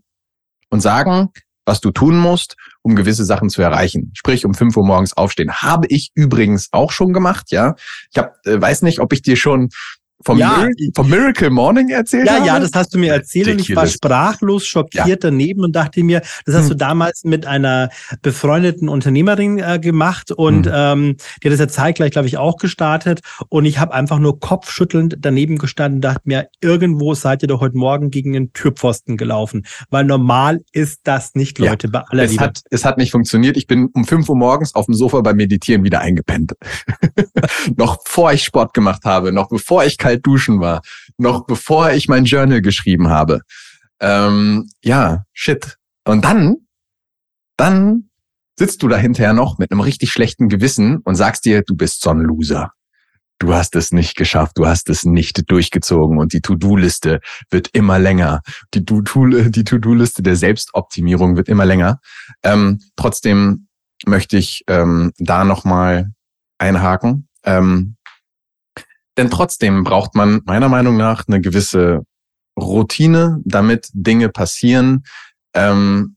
und 0.69 0.81
sagen, 0.81 1.31
was 1.65 1.81
du 1.81 1.91
tun 1.91 2.17
musst, 2.17 2.55
um 2.81 2.95
gewisse 2.95 3.25
Sachen 3.25 3.50
zu 3.50 3.62
erreichen. 3.62 4.12
Sprich, 4.13 4.45
um 4.45 4.53
5 4.53 4.77
Uhr 4.77 4.86
morgens 4.86 5.17
aufstehen. 5.17 5.51
Habe 5.51 5.88
ich 5.88 6.12
übrigens 6.13 6.69
auch 6.72 6.91
schon 6.91 7.13
gemacht, 7.13 7.51
ja. 7.51 7.75
Ich 8.12 8.17
hab, 8.17 8.36
äh, 8.45 8.62
weiß 8.62 8.84
nicht, 8.84 9.00
ob 9.00 9.13
ich 9.13 9.22
dir 9.22 9.36
schon 9.36 9.69
vom, 10.25 10.38
Ja. 10.39 10.58
Miracle, 10.58 10.89
vom 10.96 11.10
Miracle 11.10 11.50
Morning 11.51 11.89
erzählt 11.89 12.25
Ja, 12.27 12.36
habe. 12.38 12.48
ja, 12.48 12.60
das 12.60 12.72
hast 12.74 12.94
du 12.94 12.98
mir 12.98 13.13
erzählt 13.13 13.48
und 13.48 13.60
ich 13.62 13.75
war 13.75 13.84
Ridiculous. 13.84 13.94
sprachlos 13.94 14.65
schockiert 14.65 15.24
daneben 15.24 15.62
und 15.63 15.75
dachte 15.75 16.03
mir, 16.03 16.22
das 16.46 16.55
hast 16.55 16.63
Hm. 16.63 16.70
du 16.70 16.75
damals 16.75 17.24
mit 17.24 17.46
einer 17.46 17.89
befreundeten 18.22 18.89
Unternehmerin 18.89 19.60
äh, 19.60 19.79
gemacht 19.79 20.32
und 20.32 20.65
Hm. 20.65 20.74
ähm, 20.75 21.17
die 21.44 21.48
hat 21.48 21.53
das 21.53 21.60
ja 21.60 21.67
zeitgleich, 21.67 22.12
glaube 22.12 22.27
ich, 22.27 22.38
auch 22.38 22.58
gestartet 22.58 23.22
und 23.50 23.65
ich 23.65 23.79
habe 23.79 23.94
einfach 23.94 24.20
nur 24.20 24.39
kopfschüttelnd 24.39 25.17
daneben 25.20 25.58
gestanden 25.58 25.98
und 25.98 26.01
dachte 26.01 26.22
mir, 26.25 26.48
irgendwo 26.62 27.13
seid 27.13 27.41
ihr 27.44 27.48
doch 27.48 27.62
heute 27.62 27.77
Morgen 27.77 28.10
gegen 28.10 28.34
den 28.34 28.51
Türpfosten 28.53 29.17
gelaufen, 29.17 29.65
weil 29.89 30.05
normal 30.05 30.62
ist 30.72 31.01
das 31.03 31.36
nicht, 31.36 31.60
Ja. 31.60 31.72
Leute, 31.72 31.88
bei 31.89 32.01
aller 32.10 32.24
es 32.24 32.32
Liebe. 32.32 32.44
hat, 32.44 32.62
es 32.72 32.84
hat 32.86 32.98
nicht 32.98 33.12
funktioniert. 33.12 33.58
Ich 33.58 33.67
bin 33.67 33.89
um 33.94 34.05
5 34.05 34.27
Uhr 34.29 34.36
morgens 34.36 34.74
auf 34.75 34.86
dem 34.86 34.96
Sofa 34.96 35.22
beim 35.22 35.36
Meditieren 35.36 35.84
wieder 35.84 36.00
eingepennt. 36.01 36.53
noch 37.77 38.03
bevor 38.03 38.34
ich 38.34 38.44
Sport 38.44 38.74
gemacht 38.74 39.03
habe, 39.05 39.32
noch 39.32 39.50
bevor 39.50 39.84
ich 39.86 39.98
kalt 39.98 40.14
duschen 40.19 40.60
war, 40.60 40.81
noch 41.17 41.45
bevor 41.45 41.91
ich 41.91 42.07
mein 42.07 42.25
Journal 42.25 42.62
geschrieben 42.62 43.10
habe. 43.10 43.41
Ähm, 44.00 44.69
ja, 44.84 45.24
shit. 45.34 45.77
Und 46.05 46.25
dann, 46.25 46.55
dann 47.57 48.10
sitzt 48.57 48.84
du 48.84 48.88
da 48.88 48.98
hinterher 48.98 49.34
noch 49.34 49.57
mit 49.57 49.72
einem 49.72 49.81
richtig 49.81 50.12
schlechten 50.12 50.50
Gewissen 50.50 50.98
und 51.00 51.15
sagst 51.15 51.45
dir, 51.45 51.62
du 51.63 51.75
bist 51.75 52.01
so 52.01 52.10
ein 52.10 52.19
Loser. 52.19 52.72
Du 53.38 53.53
hast 53.53 53.75
es 53.75 53.91
nicht 53.91 54.15
geschafft, 54.15 54.57
du 54.57 54.65
hast 54.65 54.89
es 54.89 55.03
nicht 55.03 55.51
durchgezogen 55.51 56.19
und 56.19 56.31
die 56.31 56.39
To-Do-Liste 56.39 57.19
wird 57.50 57.69
immer 57.74 58.00
länger. 58.00 58.41
Die 58.74 58.86
To-Do-Liste 58.86 60.24
der 60.24 60.38
Selbstoptimierung 60.38 61.36
wird 61.36 61.50
immer 61.50 61.65
länger. 61.65 62.00
Ähm, 62.43 62.79
trotzdem 62.95 63.67
möchte 64.05 64.38
ich 64.38 64.63
ähm, 64.67 65.12
da 65.17 65.43
nochmal 65.43 66.12
einhaken. 66.60 67.27
Ähm, 67.43 67.98
denn 69.17 69.29
trotzdem 69.29 69.84
braucht 69.84 70.15
man 70.15 70.41
meiner 70.45 70.69
Meinung 70.69 70.98
nach 70.98 71.27
eine 71.27 71.41
gewisse 71.41 72.05
Routine, 72.60 73.41
damit 73.43 73.89
Dinge 73.93 74.29
passieren. 74.29 75.03
Ähm, 75.53 76.15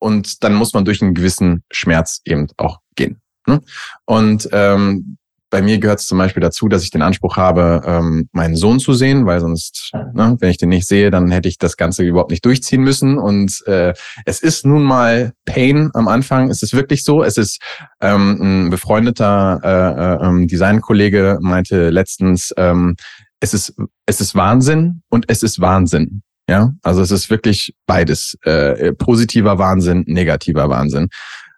und 0.00 0.44
dann 0.44 0.54
muss 0.54 0.72
man 0.72 0.84
durch 0.84 1.02
einen 1.02 1.14
gewissen 1.14 1.64
Schmerz 1.70 2.20
eben 2.24 2.48
auch 2.56 2.80
gehen. 2.94 3.20
Ne? 3.46 3.60
Und 4.04 4.48
ähm, 4.52 5.17
bei 5.50 5.62
mir 5.62 5.78
gehört 5.78 6.00
es 6.00 6.06
zum 6.06 6.18
Beispiel 6.18 6.42
dazu, 6.42 6.68
dass 6.68 6.82
ich 6.82 6.90
den 6.90 7.02
Anspruch 7.02 7.36
habe, 7.36 7.82
ähm, 7.86 8.28
meinen 8.32 8.56
Sohn 8.56 8.78
zu 8.78 8.92
sehen, 8.92 9.26
weil 9.26 9.40
sonst, 9.40 9.90
ne, 10.12 10.36
wenn 10.40 10.50
ich 10.50 10.58
den 10.58 10.68
nicht 10.68 10.86
sehe, 10.86 11.10
dann 11.10 11.30
hätte 11.30 11.48
ich 11.48 11.58
das 11.58 11.76
Ganze 11.76 12.02
überhaupt 12.02 12.30
nicht 12.30 12.44
durchziehen 12.44 12.82
müssen. 12.82 13.18
Und 13.18 13.66
äh, 13.66 13.94
es 14.26 14.40
ist 14.40 14.66
nun 14.66 14.82
mal 14.82 15.32
Pain 15.46 15.90
am 15.94 16.08
Anfang. 16.08 16.50
Es 16.50 16.62
ist 16.62 16.74
wirklich 16.74 17.04
so. 17.04 17.22
Es 17.22 17.36
ist 17.36 17.60
ähm, 18.00 18.66
ein 18.66 18.70
befreundeter 18.70 19.60
äh, 19.62 20.24
äh, 20.24 20.28
ähm, 20.28 20.48
Designkollege 20.48 21.38
meinte 21.40 21.90
letztens, 21.90 22.52
ähm, 22.56 22.96
es 23.40 23.54
ist 23.54 23.74
es 24.06 24.20
ist 24.20 24.34
Wahnsinn 24.34 25.02
und 25.08 25.26
es 25.28 25.42
ist 25.42 25.60
Wahnsinn. 25.60 26.22
Ja, 26.48 26.72
also 26.82 27.02
es 27.02 27.10
ist 27.10 27.30
wirklich 27.30 27.74
beides. 27.86 28.36
Äh, 28.42 28.92
positiver 28.94 29.58
Wahnsinn, 29.58 30.04
negativer 30.06 30.68
Wahnsinn. 30.70 31.08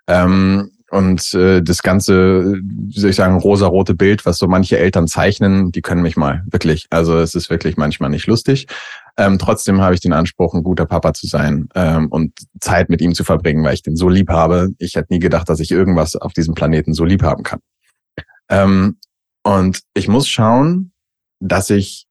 Ähm, 0.09 0.71
und 0.91 1.35
äh, 1.35 1.63
das 1.63 1.83
ganze, 1.83 2.59
wie 2.63 2.99
soll 2.99 3.11
ich 3.11 3.17
sagen, 3.17 3.39
rosarote 3.39 3.95
Bild, 3.95 4.27
was 4.27 4.39
so 4.39 4.49
manche 4.49 4.79
Eltern 4.79 5.07
zeichnen, 5.07 5.71
die 5.71 5.83
können 5.83 6.03
mich 6.03 6.17
mal 6.17 6.43
wirklich. 6.51 6.87
Also 6.91 7.19
es 7.19 7.35
ist 7.37 7.49
wirklich 7.49 7.77
manchmal 7.77 8.11
nicht 8.11 8.27
lustig. 8.27 8.67
Ähm, 9.17 9.39
trotzdem 9.39 9.81
habe 9.81 9.95
ich 9.95 10.01
den 10.01 10.13
Anspruch, 10.13 10.53
ein 10.53 10.65
guter 10.65 10.87
Papa 10.87 11.13
zu 11.15 11.29
sein 11.29 11.69
ähm, 11.77 12.09
und 12.09 12.33
Zeit 12.61 12.91
mit 12.91 13.01
ihm 13.01 13.15
zu 13.15 13.23
verbringen, 13.23 13.65
weil 13.65 13.75
ich 13.75 13.83
den 13.83 13.95
so 13.95 14.09
lieb 14.09 14.31
habe. 14.31 14.71
Ich 14.79 14.97
hätte 14.97 15.13
nie 15.13 15.21
gedacht, 15.21 15.49
dass 15.49 15.61
ich 15.61 15.71
irgendwas 15.71 16.17
auf 16.17 16.33
diesem 16.33 16.55
Planeten 16.55 16.93
so 16.93 17.05
lieb 17.05 17.23
haben 17.23 17.45
kann. 17.45 17.61
Ähm, 18.49 18.99
und 19.45 19.81
ich 19.95 20.09
muss 20.09 20.29
schauen, 20.29 20.93
dass 21.39 21.71
ich 21.71 22.07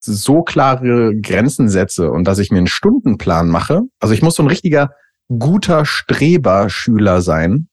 so 0.00 0.42
klare 0.42 1.14
Grenzen 1.16 1.68
setze 1.68 2.10
und 2.10 2.24
dass 2.24 2.38
ich 2.38 2.50
mir 2.50 2.58
einen 2.58 2.66
Stundenplan 2.66 3.48
mache. 3.48 3.82
Also 4.00 4.12
ich 4.12 4.22
muss 4.22 4.34
so 4.34 4.42
ein 4.42 4.48
richtiger 4.48 4.90
guter 5.28 5.84
Streberschüler 5.86 7.22
sein, 7.22 7.68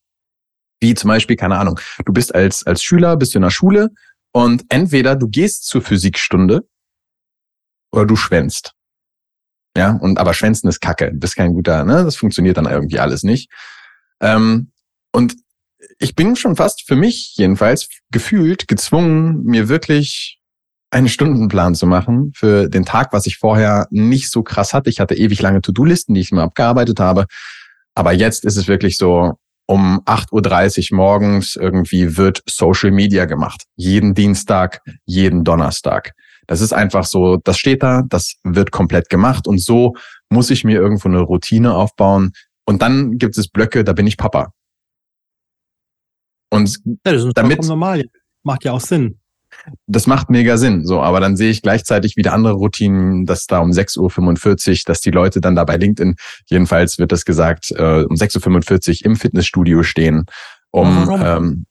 wie 0.82 0.94
zum 0.96 1.08
Beispiel, 1.08 1.38
keine 1.38 1.58
Ahnung, 1.58 1.80
du 2.06 2.12
bist 2.12 2.36
als, 2.36 2.66
als 2.66 2.84
Schüler, 2.84 3.16
bist 3.16 3.34
du 3.34 3.38
in 3.38 3.44
der 3.44 3.52
Schule 3.52 3.92
und 4.34 4.66
entweder 4.70 5.16
du 5.16 5.30
gehst 5.30 5.66
zur 5.66 5.82
Physikstunde 5.82 6.68
oder 7.92 8.06
du 8.06 8.16
schwänzt. 8.16 8.74
Ja, 9.78 9.92
und 10.02 10.20
aber 10.20 10.34
schwänzen 10.34 10.68
ist 10.68 10.82
Kacke. 10.82 11.12
Du 11.12 11.20
bist 11.20 11.38
kein 11.38 11.54
guter, 11.54 11.86
ne? 11.86 12.04
Das 12.04 12.18
funktioniert 12.18 12.58
dann 12.58 12.66
irgendwie 12.66 13.00
alles 13.00 13.24
nicht. 13.24 13.50
Ähm, 14.20 14.72
und 15.14 15.36
ich 15.98 16.16
bin 16.16 16.36
schon 16.36 16.56
fast 16.56 16.86
für 16.86 16.96
mich 16.96 17.36
jedenfalls 17.38 17.88
gefühlt 18.12 18.68
gezwungen, 18.68 19.44
mir 19.44 19.70
wirklich 19.70 20.40
einen 20.90 21.08
Stundenplan 21.08 21.74
zu 21.74 21.88
machen 21.88 22.34
für 22.36 22.68
den 22.68 22.86
Tag, 22.86 23.14
was 23.14 23.26
ich 23.26 23.38
vorher 23.38 23.88
nicht 23.92 24.30
so 24.30 24.44
krass 24.44 24.74
hatte. 24.74 24.90
Ich 24.90 25.00
hatte 25.00 25.16
ewig 25.16 25.42
lange 25.42 25.62
To-Do-Listen, 25.62 26.14
die 26.14 26.22
ich 26.22 26.32
mir 26.32 26.42
abgearbeitet 26.42 27.00
habe. 27.00 27.28
Aber 27.96 28.12
jetzt 28.12 28.44
ist 28.44 28.58
es 28.58 28.68
wirklich 28.68 28.98
so, 28.98 29.36
um 29.72 30.02
8.30 30.06 30.92
Uhr 30.92 30.98
morgens 30.98 31.56
irgendwie 31.56 32.18
wird 32.18 32.44
Social 32.50 32.92
Media 32.92 33.24
gemacht. 33.24 33.64
Jeden 33.78 34.14
Dienstag, 34.14 34.82
jeden 35.06 35.46
Donnerstag. 35.46 36.12
Das 36.48 36.60
ist 36.60 36.74
einfach 36.74 37.06
so, 37.06 37.38
das 37.38 37.58
steht 37.58 37.82
da, 37.82 38.02
das 38.02 38.36
wird 38.44 38.72
komplett 38.72 39.10
gemacht 39.10 39.48
und 39.48 39.62
so 39.62 39.96
muss 40.30 40.50
ich 40.50 40.66
mir 40.66 40.76
irgendwo 40.78 41.08
eine 41.08 41.22
Routine 41.22 41.74
aufbauen. 41.74 42.34
Und 42.66 42.82
dann 42.82 43.18
gibt 43.18 43.38
es 43.38 43.48
Blöcke, 43.48 43.86
da 43.86 43.94
bin 43.94 44.08
ich 44.08 44.18
Papa. 44.18 44.52
Und 46.50 46.78
Ja, 47.06 47.14
das 47.14 47.24
ist 47.24 47.38
damit- 47.38 47.64
normal. 47.64 48.04
Macht 48.44 48.66
ja 48.66 48.74
auch 48.74 48.82
Sinn. 48.82 49.21
Das 49.88 50.08
macht 50.08 50.30
mega 50.30 50.58
Sinn. 50.58 50.86
So, 50.86 51.02
aber 51.02 51.20
dann 51.20 51.36
sehe 51.38 51.52
ich 51.52 51.62
gleichzeitig 51.62 52.18
wieder 52.18 52.34
andere 52.34 52.54
Routinen, 52.54 53.26
dass 53.26 53.46
da 53.46 53.60
um 53.60 53.72
6.45 53.72 54.70
Uhr, 54.72 54.78
dass 54.86 55.02
die 55.02 55.12
Leute 55.12 55.42
dann 55.42 55.56
da 55.56 55.64
bei 55.64 55.78
LinkedIn, 55.78 56.16
jedenfalls 56.48 56.98
wird 57.00 57.12
das 57.12 57.26
gesagt, 57.26 57.72
äh, 57.72 58.04
um 58.04 58.16
6.45 58.16 59.02
Uhr 59.02 59.06
im 59.06 59.16
Fitnessstudio 59.16 59.84
stehen, 59.84 60.26
um 60.72 61.08
Warum? 61.08 61.22
ähm, 61.24 61.66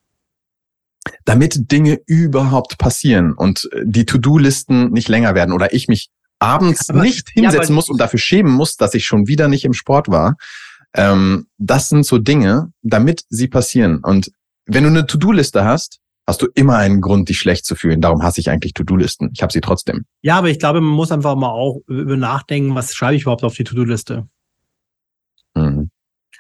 damit 1.25 1.73
Dinge 1.73 1.99
überhaupt 2.07 2.79
passieren 2.79 3.33
und 3.33 3.69
die 3.83 4.05
To-Do-Listen 4.07 4.91
nicht 4.93 5.09
länger 5.09 5.35
werden 5.35 5.53
oder 5.53 5.73
ich 5.73 5.89
mich 5.89 6.09
abends 6.39 6.89
Aber- 6.91 7.03
nicht 7.03 7.31
ja, 7.35 7.43
hinsetzen 7.43 7.73
aber- 7.73 7.75
muss 7.75 7.89
und 7.89 7.99
dafür 8.01 8.19
schämen 8.19 8.53
muss, 8.53 8.77
dass 8.77 8.95
ich 8.95 9.05
schon 9.07 9.27
wieder 9.27 9.49
nicht 9.49 9.65
im 9.65 9.73
Sport 9.73 10.09
war. 10.09 10.37
Ähm, 10.95 11.47
das 11.59 11.89
sind 11.89 12.05
so 12.05 12.19
Dinge, 12.19 12.73
damit 12.83 13.23
sie 13.29 13.49
passieren. 13.49 14.01
Und 14.03 14.31
wenn 14.67 14.85
du 14.85 14.91
eine 14.91 15.07
To-Do-Liste 15.07 15.65
hast, 15.65 15.99
hast 16.31 16.43
du 16.43 16.47
immer 16.55 16.77
einen 16.77 17.01
Grund, 17.01 17.29
dich 17.29 17.39
schlecht 17.39 17.67
zu 17.67 17.75
fühlen. 17.75 18.01
Darum 18.01 18.23
hasse 18.23 18.41
ich 18.41 18.51
eigentlich 18.51 18.73
To-Do-Listen. 18.73 19.31
Ich 19.35 19.43
habe 19.43 19.53
sie 19.53 19.61
trotzdem. 19.61 20.05
Ja, 20.23 20.39
aber 20.39 20.49
ich 20.49 20.59
glaube, 20.59 20.81
man 20.81 20.95
muss 20.95 21.13
einfach 21.13 21.35
mal 21.37 21.51
auch 21.51 21.81
über 21.89 22.17
nachdenken, 22.17 22.75
was 22.75 22.95
schreibe 22.95 23.17
ich 23.17 23.23
überhaupt 23.23 23.45
auf 23.45 23.55
die 23.55 23.65
To-Do-Liste. 23.65 24.29
Mhm. 25.55 25.91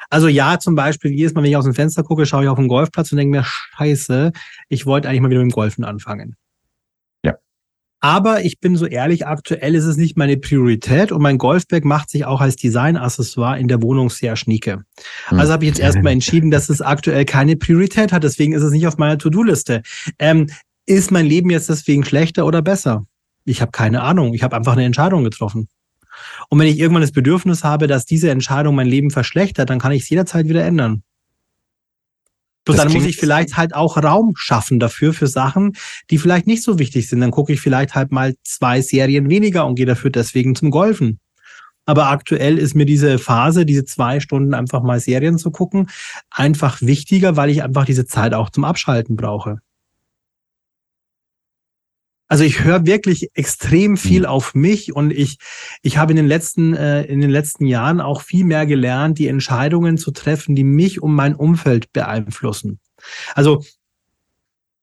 Also 0.09 0.29
ja, 0.29 0.59
zum 0.59 0.74
Beispiel, 0.74 1.12
jedes 1.12 1.35
Mal, 1.35 1.42
wenn 1.42 1.50
ich 1.50 1.57
aus 1.57 1.64
dem 1.64 1.74
Fenster 1.74 2.03
gucke, 2.03 2.24
schaue 2.24 2.44
ich 2.44 2.48
auf 2.48 2.59
den 2.59 2.68
Golfplatz 2.68 3.12
und 3.12 3.18
denke 3.18 3.37
mir, 3.37 3.44
scheiße, 3.44 4.33
ich 4.68 4.87
wollte 4.87 5.09
eigentlich 5.09 5.20
mal 5.20 5.31
wieder 5.31 5.42
mit 5.42 5.50
dem 5.50 5.55
Golfen 5.55 5.85
anfangen. 5.85 6.37
Aber 8.00 8.44
ich 8.44 8.60
bin 8.60 8.76
so 8.76 8.86
ehrlich, 8.86 9.26
aktuell 9.26 9.74
ist 9.74 9.84
es 9.84 9.98
nicht 9.98 10.16
meine 10.16 10.38
Priorität 10.38 11.12
und 11.12 11.20
mein 11.20 11.36
Golfbag 11.36 11.84
macht 11.84 12.08
sich 12.08 12.24
auch 12.24 12.40
als 12.40 12.56
Designaccessoire 12.56 13.58
in 13.58 13.68
der 13.68 13.82
Wohnung 13.82 14.08
sehr 14.08 14.36
schnieke. 14.36 14.84
Also 15.26 15.52
habe 15.52 15.64
ich 15.64 15.70
jetzt 15.70 15.80
erstmal 15.80 16.14
entschieden, 16.14 16.50
dass 16.50 16.70
es 16.70 16.80
aktuell 16.80 17.26
keine 17.26 17.56
Priorität 17.56 18.12
hat. 18.12 18.24
Deswegen 18.24 18.54
ist 18.54 18.62
es 18.62 18.72
nicht 18.72 18.86
auf 18.86 18.96
meiner 18.96 19.18
To-Do-Liste. 19.18 19.82
Ähm, 20.18 20.46
ist 20.86 21.10
mein 21.10 21.26
Leben 21.26 21.50
jetzt 21.50 21.68
deswegen 21.68 22.04
schlechter 22.04 22.46
oder 22.46 22.62
besser? 22.62 23.04
Ich 23.44 23.60
habe 23.60 23.70
keine 23.70 24.02
Ahnung. 24.02 24.32
Ich 24.32 24.42
habe 24.42 24.56
einfach 24.56 24.72
eine 24.72 24.84
Entscheidung 24.84 25.22
getroffen. 25.22 25.68
Und 26.48 26.58
wenn 26.58 26.66
ich 26.66 26.78
irgendwann 26.78 27.02
das 27.02 27.12
Bedürfnis 27.12 27.64
habe, 27.64 27.86
dass 27.86 28.06
diese 28.06 28.30
Entscheidung 28.30 28.74
mein 28.74 28.86
Leben 28.86 29.10
verschlechtert, 29.10 29.68
dann 29.70 29.78
kann 29.78 29.92
ich 29.92 30.02
es 30.02 30.08
jederzeit 30.08 30.48
wieder 30.48 30.64
ändern. 30.64 31.02
Bloß 32.64 32.77
dann 32.77 32.92
muss 32.92 33.07
ich 33.07 33.16
vielleicht 33.16 33.57
halt 33.57 33.75
auch 33.75 33.96
Raum 33.96 34.35
schaffen 34.37 34.79
dafür, 34.79 35.12
für 35.14 35.27
Sachen, 35.27 35.73
die 36.11 36.18
vielleicht 36.18 36.46
nicht 36.46 36.62
so 36.62 36.79
wichtig 36.79 37.09
sind. 37.09 37.20
Dann 37.20 37.31
gucke 37.31 37.53
ich 37.53 37.61
vielleicht 37.61 37.94
halt 37.94 38.12
mal 38.12 38.35
zwei 38.44 38.83
Serien 38.83 39.31
weniger 39.31 39.66
und 39.66 39.77
gehe 39.77 39.87
dafür 39.87 40.11
deswegen 40.11 40.55
zum 40.55 40.70
Golfen. 40.70 41.20
Aber 41.87 42.09
aktuell 42.09 42.59
ist 42.59 42.75
mir 42.75 42.87
diese 42.87 43.18
Phase, 43.18 43.66
diese 43.66 43.85
zwei 43.85 44.20
Stunden 44.20 44.55
einfach 44.55 44.83
mal 44.83 45.01
Serien 45.01 45.38
zu 45.38 45.51
gucken, 45.51 45.88
einfach 46.31 46.81
wichtiger, 46.83 47.37
weil 47.37 47.51
ich 47.51 47.62
einfach 47.62 47.85
diese 47.85 48.07
Zeit 48.07 48.35
auch 48.35 48.51
zum 48.51 48.64
Abschalten 48.64 49.16
brauche. 49.16 49.59
Also 52.31 52.45
ich 52.45 52.62
höre 52.62 52.87
wirklich 52.87 53.29
extrem 53.35 53.97
viel 53.97 54.21
mhm. 54.21 54.27
auf 54.27 54.55
mich 54.55 54.95
und 54.95 55.11
ich, 55.11 55.38
ich 55.83 55.99
habe 55.99 56.12
in 56.12 56.16
den 56.16 56.29
letzten, 56.29 56.75
äh, 56.75 57.03
in 57.03 57.21
den 57.21 57.29
letzten 57.29 57.66
Jahren 57.66 58.01
auch 58.01 58.23
viel 58.23 58.45
mehr 58.45 58.66
gelernt, 58.66 59.19
die 59.19 59.27
Entscheidungen 59.27 59.99
zu 59.99 60.12
treffen, 60.12 60.55
die 60.55 60.62
mich 60.62 61.03
und 61.03 61.12
mein 61.12 61.35
Umfeld 61.35 61.93
beeinflussen. 61.93 62.79
Also 63.35 63.64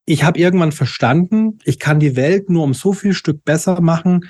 ich 0.04 0.26
habe 0.26 0.38
irgendwann 0.38 0.74
verstanden, 0.74 1.60
ich 1.64 1.80
kann 1.80 2.02
die 2.02 2.18
Welt 2.18 2.50
nur 2.50 2.66
um 2.66 2.74
so 2.74 2.92
viel 2.92 3.14
Stück 3.14 3.46
besser 3.46 3.80
machen, 3.80 4.30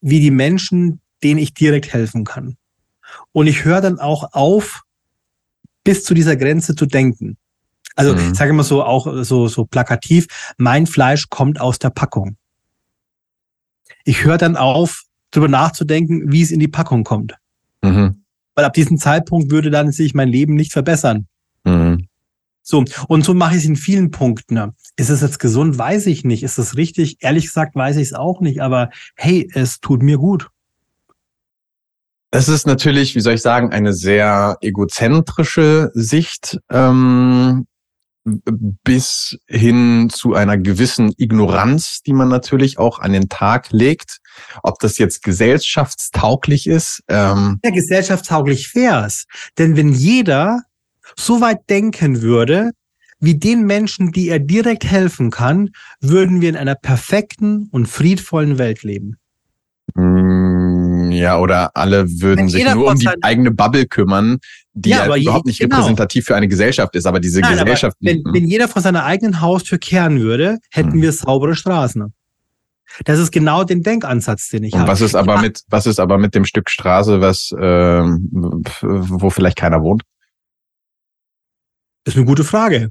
wie 0.00 0.18
die 0.18 0.32
Menschen, 0.32 1.00
denen 1.22 1.38
ich 1.38 1.54
direkt 1.54 1.92
helfen 1.92 2.24
kann. 2.24 2.56
Und 3.30 3.46
ich 3.46 3.64
höre 3.64 3.80
dann 3.80 4.00
auch 4.00 4.32
auf, 4.32 4.82
bis 5.84 6.02
zu 6.02 6.12
dieser 6.12 6.34
Grenze 6.34 6.74
zu 6.74 6.86
denken. 6.86 7.36
Also 7.94 8.16
mhm. 8.16 8.34
sage 8.34 8.52
mal 8.52 8.64
so 8.64 8.82
auch 8.82 9.22
so 9.22 9.46
so 9.46 9.64
plakativ, 9.64 10.26
mein 10.56 10.88
Fleisch 10.88 11.28
kommt 11.28 11.60
aus 11.60 11.78
der 11.78 11.90
Packung 11.90 12.36
ich 14.08 14.24
höre 14.24 14.38
dann 14.38 14.56
auf, 14.56 15.02
darüber 15.30 15.48
nachzudenken, 15.48 16.32
wie 16.32 16.40
es 16.40 16.50
in 16.50 16.60
die 16.60 16.68
Packung 16.68 17.04
kommt. 17.04 17.34
Mhm. 17.82 18.24
Weil 18.54 18.64
ab 18.64 18.72
diesem 18.72 18.96
Zeitpunkt 18.96 19.50
würde 19.50 19.70
dann 19.70 19.92
sich 19.92 20.14
mein 20.14 20.30
Leben 20.30 20.54
nicht 20.54 20.72
verbessern. 20.72 21.26
Mhm. 21.64 22.08
So, 22.62 22.84
und 23.08 23.24
so 23.24 23.34
mache 23.34 23.52
ich 23.52 23.58
es 23.58 23.64
in 23.66 23.76
vielen 23.76 24.10
Punkten. 24.10 24.72
Ist 24.96 25.10
es 25.10 25.20
jetzt 25.20 25.38
gesund? 25.38 25.76
Weiß 25.76 26.06
ich 26.06 26.24
nicht. 26.24 26.42
Ist 26.42 26.58
es 26.58 26.76
richtig? 26.76 27.18
Ehrlich 27.20 27.44
gesagt, 27.44 27.74
weiß 27.74 27.96
ich 27.96 28.08
es 28.08 28.12
auch 28.14 28.40
nicht. 28.40 28.62
Aber 28.62 28.88
hey, 29.14 29.46
es 29.52 29.80
tut 29.80 30.02
mir 30.02 30.16
gut. 30.16 30.48
Es 32.30 32.48
ist 32.48 32.66
natürlich, 32.66 33.14
wie 33.14 33.20
soll 33.20 33.34
ich 33.34 33.42
sagen, 33.42 33.72
eine 33.72 33.92
sehr 33.92 34.56
egozentrische 34.62 35.90
Sicht 35.92 36.58
ähm, 36.70 37.66
bis 38.84 39.38
hin 39.46 40.08
zu 40.10 40.34
einer 40.34 40.56
gewissen 40.56 41.12
Ignoranz, 41.16 42.02
die 42.02 42.12
man 42.12 42.28
natürlich 42.28 42.78
auch 42.78 42.98
an 42.98 43.12
den 43.12 43.28
Tag 43.28 43.70
legt. 43.70 44.18
Ob 44.62 44.78
das 44.80 44.98
jetzt 44.98 45.22
gesellschaftstauglich 45.22 46.66
ist? 46.66 47.02
Ähm 47.08 47.60
ja, 47.64 47.70
gesellschaftstauglich 47.70 48.74
wär's. 48.74 49.24
Denn 49.58 49.76
wenn 49.76 49.92
jeder 49.92 50.62
so 51.16 51.40
weit 51.40 51.68
denken 51.68 52.22
würde, 52.22 52.72
wie 53.20 53.38
den 53.38 53.62
Menschen, 53.62 54.12
die 54.12 54.28
er 54.28 54.38
direkt 54.38 54.84
helfen 54.84 55.30
kann, 55.30 55.70
würden 56.00 56.40
wir 56.40 56.48
in 56.48 56.56
einer 56.56 56.76
perfekten 56.76 57.68
und 57.72 57.86
friedvollen 57.86 58.58
Welt 58.58 58.82
leben. 58.82 59.16
Mm, 59.94 61.10
ja, 61.10 61.38
oder 61.38 61.70
alle 61.74 62.08
würden 62.20 62.48
sich 62.48 62.64
nur 62.74 62.90
um 62.90 62.98
die 62.98 63.08
eigene 63.22 63.50
Bubble 63.50 63.86
kümmern, 63.86 64.38
die 64.72 64.90
ja, 64.90 65.06
ja 65.06 65.16
überhaupt 65.16 65.46
nicht 65.46 65.60
genau. 65.60 65.76
repräsentativ 65.76 66.26
für 66.26 66.36
eine 66.36 66.48
Gesellschaft 66.48 66.94
ist, 66.94 67.06
aber 67.06 67.20
diese 67.20 67.40
Nein, 67.40 67.58
Gesellschaft. 67.58 67.96
Aber 68.00 68.10
wenn, 68.10 68.22
wenn 68.32 68.46
jeder 68.46 68.68
vor 68.68 68.82
seiner 68.82 69.04
eigenen 69.04 69.40
Haustür 69.40 69.78
kehren 69.78 70.20
würde, 70.20 70.58
hätten 70.70 70.92
hm. 70.92 71.02
wir 71.02 71.12
saubere 71.12 71.54
Straßen. 71.54 72.12
Das 73.04 73.18
ist 73.18 73.30
genau 73.30 73.64
den 73.64 73.82
Denkansatz, 73.82 74.48
den 74.48 74.64
ich 74.64 74.72
Und 74.72 74.80
habe. 74.80 74.90
Was 74.90 75.00
ist 75.00 75.14
aber 75.14 75.36
ja. 75.36 75.42
mit, 75.42 75.62
was 75.68 75.86
ist 75.86 76.00
aber 76.00 76.18
mit 76.18 76.34
dem 76.34 76.44
Stück 76.44 76.70
Straße, 76.70 77.20
was, 77.20 77.52
äh, 77.52 78.02
wo 78.02 79.30
vielleicht 79.30 79.58
keiner 79.58 79.82
wohnt? 79.82 80.02
Das 82.04 82.14
ist 82.14 82.18
eine 82.18 82.26
gute 82.26 82.44
Frage. 82.44 82.90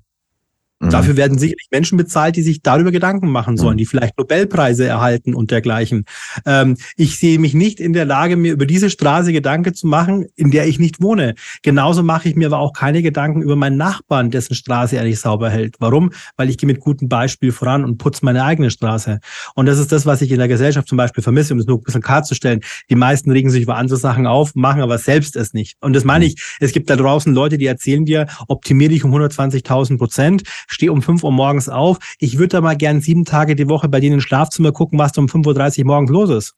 Mhm. 0.80 0.90
Dafür 0.92 1.18
werden 1.18 1.40
sicherlich 1.40 1.68
Menschen 1.72 1.98
bezahlt, 1.98 2.36
die 2.36 2.44
sich 2.44 2.62
darüber 2.62 2.92
Gedanken 2.92 3.30
machen 3.30 3.58
sollen, 3.58 3.76
mhm. 3.76 3.80
die 3.80 3.86
vielleicht 3.86 4.18
Nobelpreise 4.18 4.86
erhalten 4.86 5.34
und 5.34 5.50
dergleichen. 5.50 6.06
Ähm, 6.46 6.78
ich 6.96 7.18
sehe 7.18 7.40
mich 7.40 7.54
nicht 7.54 7.80
in 7.80 7.94
der 7.94 8.06
Lage, 8.06 8.38
mir 8.38 8.54
über 8.54 8.66
diese 8.66 8.90
Straße 8.90 9.34
Gedanken 9.34 9.74
zu 9.74 9.88
machen, 9.88 10.28
in 10.36 10.52
der 10.52 10.68
ich 10.68 10.78
nicht 10.78 11.02
wohne. 11.02 11.34
Genauso 11.64 12.04
mache 12.04 12.30
ich 12.30 12.36
mir 12.36 12.48
aber 12.48 12.60
auch 12.60 12.74
keine 12.74 13.02
Gedanken 13.02 13.42
über 13.42 13.56
meinen 13.56 13.78
Nachbarn, 13.78 14.30
dessen 14.30 14.54
Straße 14.54 14.98
er 14.98 15.04
nicht 15.04 15.20
sauber 15.20 15.50
hält. 15.50 15.76
Warum? 15.80 16.12
Weil 16.36 16.50
ich 16.50 16.58
gehe 16.58 16.68
mit 16.68 16.80
gutem 16.80 17.10
Beispiel 17.10 17.52
voran 17.52 17.84
und 17.84 17.98
putze 17.98 18.24
meine 18.24 18.44
eigene 18.44 18.70
Straße. 18.70 19.20
Und 19.56 19.66
das 19.66 19.80
ist 19.80 19.92
das, 19.92 20.06
was 20.06 20.22
ich 20.22 20.32
in 20.32 20.38
der 20.38 20.48
Gesellschaft 20.48 20.88
zum 20.88 20.98
Beispiel 20.98 21.24
vermisse, 21.24 21.54
um 21.54 21.60
es 21.60 21.66
nur 21.66 21.78
ein 21.78 21.84
bisschen 21.84 22.02
klar 22.02 22.24
zu 22.24 22.36
stellen. 22.36 22.62
Die 22.90 22.96
meisten 22.96 23.32
regen 23.32 23.50
sich 23.50 23.64
über 23.64 23.78
andere 23.78 23.98
Sachen 23.98 24.28
auf, 24.28 24.54
machen 24.54 24.82
aber 24.82 24.98
selbst 24.98 25.36
es 25.36 25.54
nicht. 25.54 25.78
Und 25.82 25.94
das 25.94 26.04
meine 26.04 26.26
mhm. 26.26 26.32
ich, 26.32 26.58
es 26.60 26.72
gibt 26.72 26.90
da 26.90 26.96
draußen 26.96 27.34
Leute, 27.34 27.58
die 27.58 27.66
erzählen 27.66 28.06
dir, 28.06 28.28
optimier 28.48 28.90
dich 28.90 29.04
um 29.04 29.14
120.000 29.14 29.98
Prozent, 29.98 30.44
stehe 30.68 30.92
um 30.92 31.02
5 31.02 31.24
Uhr 31.24 31.32
morgens 31.32 31.70
auf. 31.70 31.98
Ich 32.20 32.38
würde 32.38 32.50
da 32.50 32.62
mal 32.62 32.78
gern 32.78 33.02
sieben 33.02 33.26
Tage 33.26 33.56
die 33.56 33.68
Woche 33.68 33.90
bei 33.90 34.00
denen 34.00 34.16
im 34.16 34.22
Schlafzimmer 34.22 34.72
gucken, 34.72 35.00
was 35.00 35.14
da 35.14 35.22
um 35.22 35.28
5.30 35.28 35.80
Uhr 35.80 35.86
morgens 35.86 36.12
los 36.12 36.30
ist. 36.30 36.54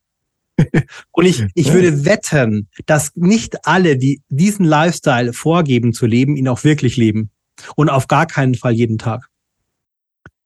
Und 1.12 1.24
ich, 1.24 1.46
ich 1.54 1.72
würde 1.72 2.04
wetten, 2.04 2.68
dass 2.86 3.12
nicht 3.14 3.66
alle, 3.66 3.96
die 3.96 4.20
diesen 4.28 4.66
Lifestyle 4.66 5.32
vorgeben 5.32 5.92
zu 5.92 6.06
leben, 6.06 6.36
ihn 6.36 6.48
auch 6.48 6.64
wirklich 6.64 6.96
leben. 6.96 7.30
Und 7.76 7.88
auf 7.88 8.08
gar 8.08 8.26
keinen 8.26 8.54
Fall 8.54 8.72
jeden 8.72 8.98
Tag. 8.98 9.28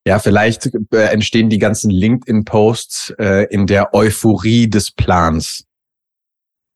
Ja, 0.06 0.18
vielleicht 0.18 0.70
äh, 0.92 1.06
entstehen 1.06 1.48
die 1.48 1.58
ganzen 1.58 1.90
LinkedIn-Posts 1.90 3.14
äh, 3.18 3.46
in 3.50 3.66
der 3.66 3.94
Euphorie 3.94 4.68
des 4.68 4.90
Plans. 4.90 5.64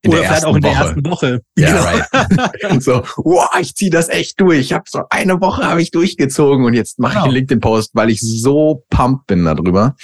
In 0.02 0.12
Oder 0.12 0.22
vielleicht 0.22 0.44
auch 0.44 0.54
in 0.54 0.62
der 0.62 0.70
Woche. 0.72 0.84
ersten 0.84 1.06
Woche. 1.06 1.40
Ja, 1.56 1.70
genau. 1.70 2.68
right. 2.70 2.82
so, 2.82 3.02
wow, 3.16 3.48
ich 3.60 3.74
ziehe 3.74 3.90
das 3.90 4.08
echt 4.08 4.40
durch. 4.40 4.60
Ich 4.60 4.72
habe 4.72 4.84
so 4.88 5.02
eine 5.10 5.40
Woche 5.40 5.64
habe 5.64 5.82
ich 5.82 5.90
durchgezogen 5.90 6.64
und 6.64 6.74
jetzt 6.74 7.00
mache 7.00 7.14
genau. 7.14 7.22
ich 7.22 7.26
einen 7.26 7.34
LinkedIn-Post, 7.34 7.90
weil 7.94 8.10
ich 8.10 8.20
so 8.20 8.84
pumped 8.90 9.26
bin 9.26 9.44
darüber. 9.44 9.96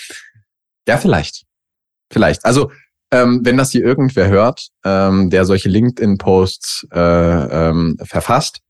Ja, 0.88 0.98
vielleicht. 0.98 1.44
Vielleicht. 2.12 2.44
Also, 2.44 2.72
ähm, 3.12 3.40
wenn 3.44 3.56
das 3.56 3.70
hier 3.70 3.84
irgendwer 3.84 4.28
hört, 4.28 4.68
ähm, 4.84 5.30
der 5.30 5.44
solche 5.44 5.68
LinkedIn-Posts 5.68 6.88
äh, 6.92 6.98
ähm, 7.68 7.96
verfasst. 8.02 8.60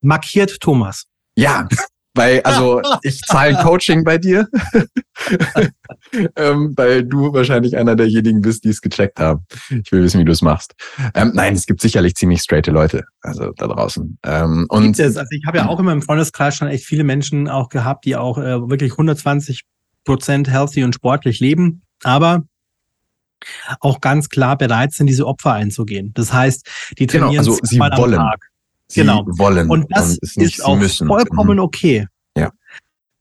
Markiert 0.00 0.58
Thomas. 0.60 1.06
Ja, 1.36 1.68
weil, 2.14 2.40
also 2.44 2.80
ich 3.02 3.20
zahle 3.22 3.56
Coaching 3.56 4.04
bei 4.04 4.18
dir, 4.18 4.48
ähm, 6.36 6.72
weil 6.76 7.04
du 7.04 7.32
wahrscheinlich 7.32 7.76
einer 7.76 7.96
derjenigen 7.96 8.42
bist, 8.42 8.64
die 8.64 8.70
es 8.70 8.80
gecheckt 8.80 9.18
haben. 9.20 9.46
Ich 9.70 9.90
will 9.92 10.02
wissen, 10.02 10.20
wie 10.20 10.24
du 10.24 10.32
es 10.32 10.42
machst. 10.42 10.74
Ähm, 11.14 11.32
nein, 11.34 11.54
es 11.54 11.66
gibt 11.66 11.80
sicherlich 11.80 12.14
ziemlich 12.14 12.42
straighte 12.42 12.70
Leute, 12.70 13.04
also 13.22 13.52
da 13.52 13.66
draußen. 13.66 14.18
Ähm, 14.24 14.66
und 14.68 14.98
es, 14.98 15.16
also 15.16 15.28
ich 15.30 15.44
habe 15.46 15.58
ja 15.58 15.68
auch 15.68 15.80
immer 15.80 15.92
im 15.92 16.02
Freundeskreis 16.02 16.56
schon 16.56 16.68
echt 16.68 16.84
viele 16.84 17.04
Menschen 17.04 17.48
auch 17.48 17.68
gehabt, 17.68 18.04
die 18.04 18.16
auch 18.16 18.38
äh, 18.38 18.68
wirklich 18.68 18.92
120 18.92 19.62
Prozent 20.04 20.48
healthy 20.48 20.82
und 20.84 20.94
sportlich 20.94 21.40
leben, 21.40 21.82
aber 22.02 22.42
auch 23.80 24.00
ganz 24.00 24.28
klar 24.28 24.56
bereit 24.56 24.92
sind, 24.92 25.06
diese 25.06 25.26
Opfer 25.26 25.52
einzugehen. 25.52 26.12
Das 26.14 26.32
heißt, 26.32 26.68
die 26.98 27.06
genau, 27.06 27.26
trainieren 27.26 27.44
genau, 27.44 27.56
also 27.56 27.66
sie 27.66 27.78
wollen. 27.78 28.14
am 28.14 28.30
Tag 28.30 28.51
sie 28.92 29.00
genau. 29.00 29.24
wollen. 29.26 29.70
Und 29.70 29.86
das 29.90 30.10
und 30.10 30.22
ist, 30.22 30.36
ist 30.36 30.64
auch 30.64 30.76
müssen. 30.76 31.08
vollkommen 31.08 31.56
mhm. 31.56 31.64
okay. 31.64 32.06
Ja. 32.36 32.50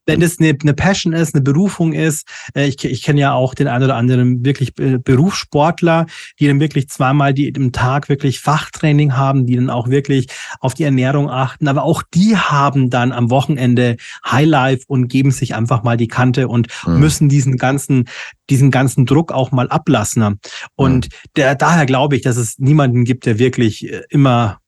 Wenn 0.07 0.21
es 0.23 0.39
eine, 0.39 0.57
eine 0.59 0.73
Passion 0.73 1.13
ist, 1.13 1.35
eine 1.35 1.43
Berufung 1.43 1.93
ist, 1.93 2.27
äh, 2.55 2.67
ich, 2.67 2.83
ich 2.83 3.03
kenne 3.03 3.21
ja 3.21 3.33
auch 3.33 3.53
den 3.53 3.67
einen 3.67 3.83
oder 3.83 3.95
anderen 3.95 4.43
wirklich 4.43 4.77
äh, 4.79 4.97
Berufssportler, 4.97 6.07
die 6.39 6.47
dann 6.47 6.59
wirklich 6.59 6.89
zweimal 6.89 7.33
die 7.33 7.47
im 7.47 7.71
Tag 7.71 8.09
wirklich 8.09 8.39
Fachtraining 8.39 9.15
haben, 9.15 9.45
die 9.45 9.55
dann 9.55 9.69
auch 9.69 9.89
wirklich 9.89 10.27
auf 10.59 10.73
die 10.73 10.83
Ernährung 10.83 11.29
achten, 11.29 11.67
aber 11.67 11.83
auch 11.83 12.01
die 12.13 12.35
haben 12.35 12.89
dann 12.89 13.11
am 13.11 13.29
Wochenende 13.29 13.97
Highlife 14.25 14.83
und 14.87 15.07
geben 15.07 15.31
sich 15.31 15.53
einfach 15.53 15.83
mal 15.83 15.97
die 15.97 16.07
Kante 16.07 16.47
und 16.47 16.67
mhm. 16.85 16.99
müssen 16.99 17.29
diesen 17.29 17.57
ganzen 17.57 18.05
diesen 18.49 18.69
ganzen 18.69 19.05
Druck 19.05 19.31
auch 19.31 19.51
mal 19.51 19.69
ablassen. 19.69 20.39
Und 20.75 21.05
mhm. 21.05 21.09
der, 21.37 21.55
daher 21.55 21.85
glaube 21.85 22.15
ich, 22.15 22.21
dass 22.21 22.37
es 22.37 22.59
niemanden 22.59 23.05
gibt, 23.05 23.25
der 23.25 23.39
wirklich 23.39 23.89
äh, 23.89 24.01
immer 24.09 24.60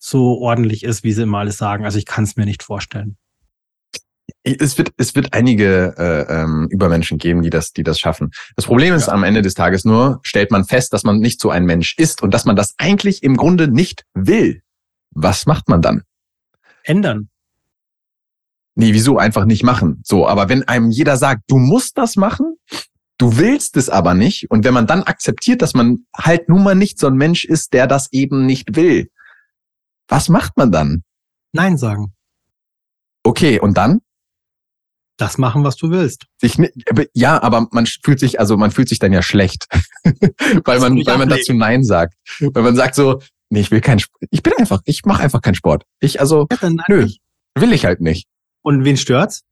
so 0.00 0.38
ordentlich 0.38 0.82
ist, 0.82 1.04
wie 1.04 1.12
sie 1.12 1.22
immer 1.22 1.38
alles 1.38 1.58
sagen. 1.58 1.84
Also 1.84 1.98
ich 1.98 2.06
kann 2.06 2.24
es 2.24 2.36
mir 2.36 2.46
nicht 2.46 2.62
vorstellen. 2.62 3.16
Es 4.42 4.78
wird, 4.78 4.92
es 4.96 5.14
wird 5.14 5.34
einige 5.34 5.94
äh, 5.98 6.42
ähm, 6.42 6.66
Übermenschen 6.70 7.18
geben, 7.18 7.42
die 7.42 7.50
das, 7.50 7.72
die 7.72 7.82
das 7.82 7.98
schaffen. 8.00 8.30
Das 8.56 8.64
Problem 8.64 8.94
ist 8.94 9.08
ja. 9.08 9.12
am 9.12 9.22
Ende 9.22 9.42
des 9.42 9.54
Tages 9.54 9.84
nur, 9.84 10.20
stellt 10.22 10.50
man 10.50 10.64
fest, 10.64 10.92
dass 10.92 11.04
man 11.04 11.18
nicht 11.18 11.40
so 11.40 11.50
ein 11.50 11.66
Mensch 11.66 11.94
ist 11.98 12.22
und 12.22 12.32
dass 12.32 12.46
man 12.46 12.56
das 12.56 12.74
eigentlich 12.78 13.22
im 13.22 13.36
Grunde 13.36 13.68
nicht 13.68 14.04
will. 14.14 14.62
Was 15.10 15.46
macht 15.46 15.68
man 15.68 15.82
dann? 15.82 16.04
Ändern. 16.84 17.28
Nee, 18.76 18.94
wieso 18.94 19.18
einfach 19.18 19.44
nicht 19.44 19.62
machen? 19.62 20.00
So, 20.04 20.26
aber 20.26 20.48
wenn 20.48 20.66
einem 20.66 20.90
jeder 20.90 21.18
sagt, 21.18 21.42
du 21.48 21.58
musst 21.58 21.98
das 21.98 22.16
machen, 22.16 22.56
Du 23.18 23.36
willst 23.36 23.76
es 23.76 23.90
aber 23.90 24.14
nicht. 24.14 24.50
Und 24.50 24.64
wenn 24.64 24.72
man 24.72 24.86
dann 24.86 25.02
akzeptiert, 25.02 25.60
dass 25.60 25.74
man 25.74 26.06
halt 26.16 26.48
nun 26.48 26.62
mal 26.62 26.74
nicht 26.74 26.98
so 26.98 27.06
ein 27.06 27.16
Mensch 27.16 27.44
ist, 27.44 27.74
der 27.74 27.86
das 27.86 28.10
eben 28.12 28.46
nicht 28.46 28.76
will, 28.76 29.10
was 30.10 30.28
macht 30.28 30.56
man 30.56 30.70
dann? 30.70 31.02
Nein 31.52 31.78
sagen. 31.78 32.12
Okay, 33.22 33.60
und 33.60 33.76
dann? 33.76 34.00
Das 35.16 35.38
machen, 35.38 35.64
was 35.64 35.76
du 35.76 35.90
willst. 35.90 36.26
Sich, 36.40 36.56
ja, 37.14 37.42
aber 37.42 37.68
man 37.72 37.86
fühlt 37.86 38.18
sich, 38.18 38.40
also 38.40 38.56
man 38.56 38.70
fühlt 38.70 38.88
sich 38.88 38.98
dann 38.98 39.12
ja 39.12 39.22
schlecht, 39.22 39.66
weil 40.64 40.80
man, 40.80 40.96
weil 41.06 41.18
man 41.18 41.28
dazu 41.28 41.52
Nein 41.52 41.84
sagt. 41.84 42.14
Weil 42.40 42.62
man 42.62 42.74
sagt 42.74 42.94
so, 42.94 43.20
nee, 43.50 43.60
ich 43.60 43.70
will 43.70 43.82
keinen 43.82 43.98
Sport. 43.98 44.22
Ich 44.30 44.42
bin 44.42 44.54
einfach, 44.58 44.80
ich 44.84 45.04
mache 45.04 45.22
einfach 45.22 45.42
keinen 45.42 45.54
Sport. 45.54 45.84
Ich, 46.00 46.20
also, 46.20 46.46
ja, 46.50 46.70
nö, 46.88 47.04
nicht. 47.04 47.20
will 47.54 47.72
ich 47.72 47.84
halt 47.84 48.00
nicht. 48.00 48.28
Und 48.62 48.84
wen 48.84 48.96
stört's? 48.96 49.42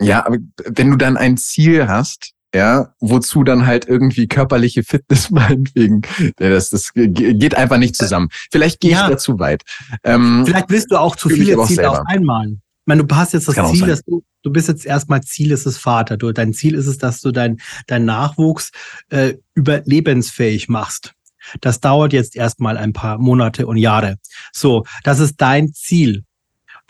Ja, 0.00 0.26
aber 0.26 0.38
wenn 0.64 0.90
du 0.90 0.96
dann 0.96 1.16
ein 1.16 1.36
Ziel 1.36 1.86
hast, 1.86 2.32
ja, 2.54 2.94
wozu 3.00 3.44
dann 3.44 3.66
halt 3.66 3.88
irgendwie 3.88 4.26
körperliche 4.28 4.82
Fitness 4.82 5.30
meinetwegen, 5.30 6.02
das, 6.36 6.70
das 6.70 6.92
geht 6.94 7.54
einfach 7.54 7.78
nicht 7.78 7.96
zusammen. 7.96 8.28
Vielleicht 8.50 8.80
gehe 8.80 8.92
ja. 8.92 9.04
ich 9.04 9.10
da 9.10 9.18
zu 9.18 9.38
weit. 9.38 9.62
Ähm, 10.04 10.44
Vielleicht 10.46 10.70
willst 10.70 10.90
du 10.90 10.96
auch 10.96 11.16
zu 11.16 11.28
viele 11.28 11.62
Ziele 11.64 11.90
auf 11.90 12.00
einmal. 12.06 12.48
Ich 12.48 12.86
meine, 12.86 13.04
du 13.04 13.14
hast 13.14 13.32
jetzt 13.32 13.46
das 13.46 13.54
Kann 13.54 13.72
Ziel, 13.72 13.86
dass 13.86 14.02
du, 14.02 14.24
du 14.42 14.50
bist 14.50 14.66
jetzt 14.68 14.84
erstmal 14.84 15.22
Ziel 15.22 15.52
ist 15.52 15.66
es 15.66 15.78
Vater. 15.78 16.16
Du, 16.16 16.32
dein 16.32 16.52
Ziel 16.52 16.74
ist 16.74 16.88
es, 16.88 16.98
dass 16.98 17.20
du 17.20 17.30
dein, 17.30 17.60
dein 17.86 18.04
Nachwuchs 18.04 18.72
äh, 19.08 19.34
überlebensfähig 19.54 20.68
machst. 20.68 21.14
Das 21.60 21.80
dauert 21.80 22.12
jetzt 22.12 22.36
erstmal 22.36 22.76
ein 22.76 22.92
paar 22.92 23.18
Monate 23.18 23.66
und 23.66 23.76
Jahre. 23.76 24.16
So, 24.52 24.84
das 25.04 25.20
ist 25.20 25.36
dein 25.40 25.72
Ziel. 25.72 26.24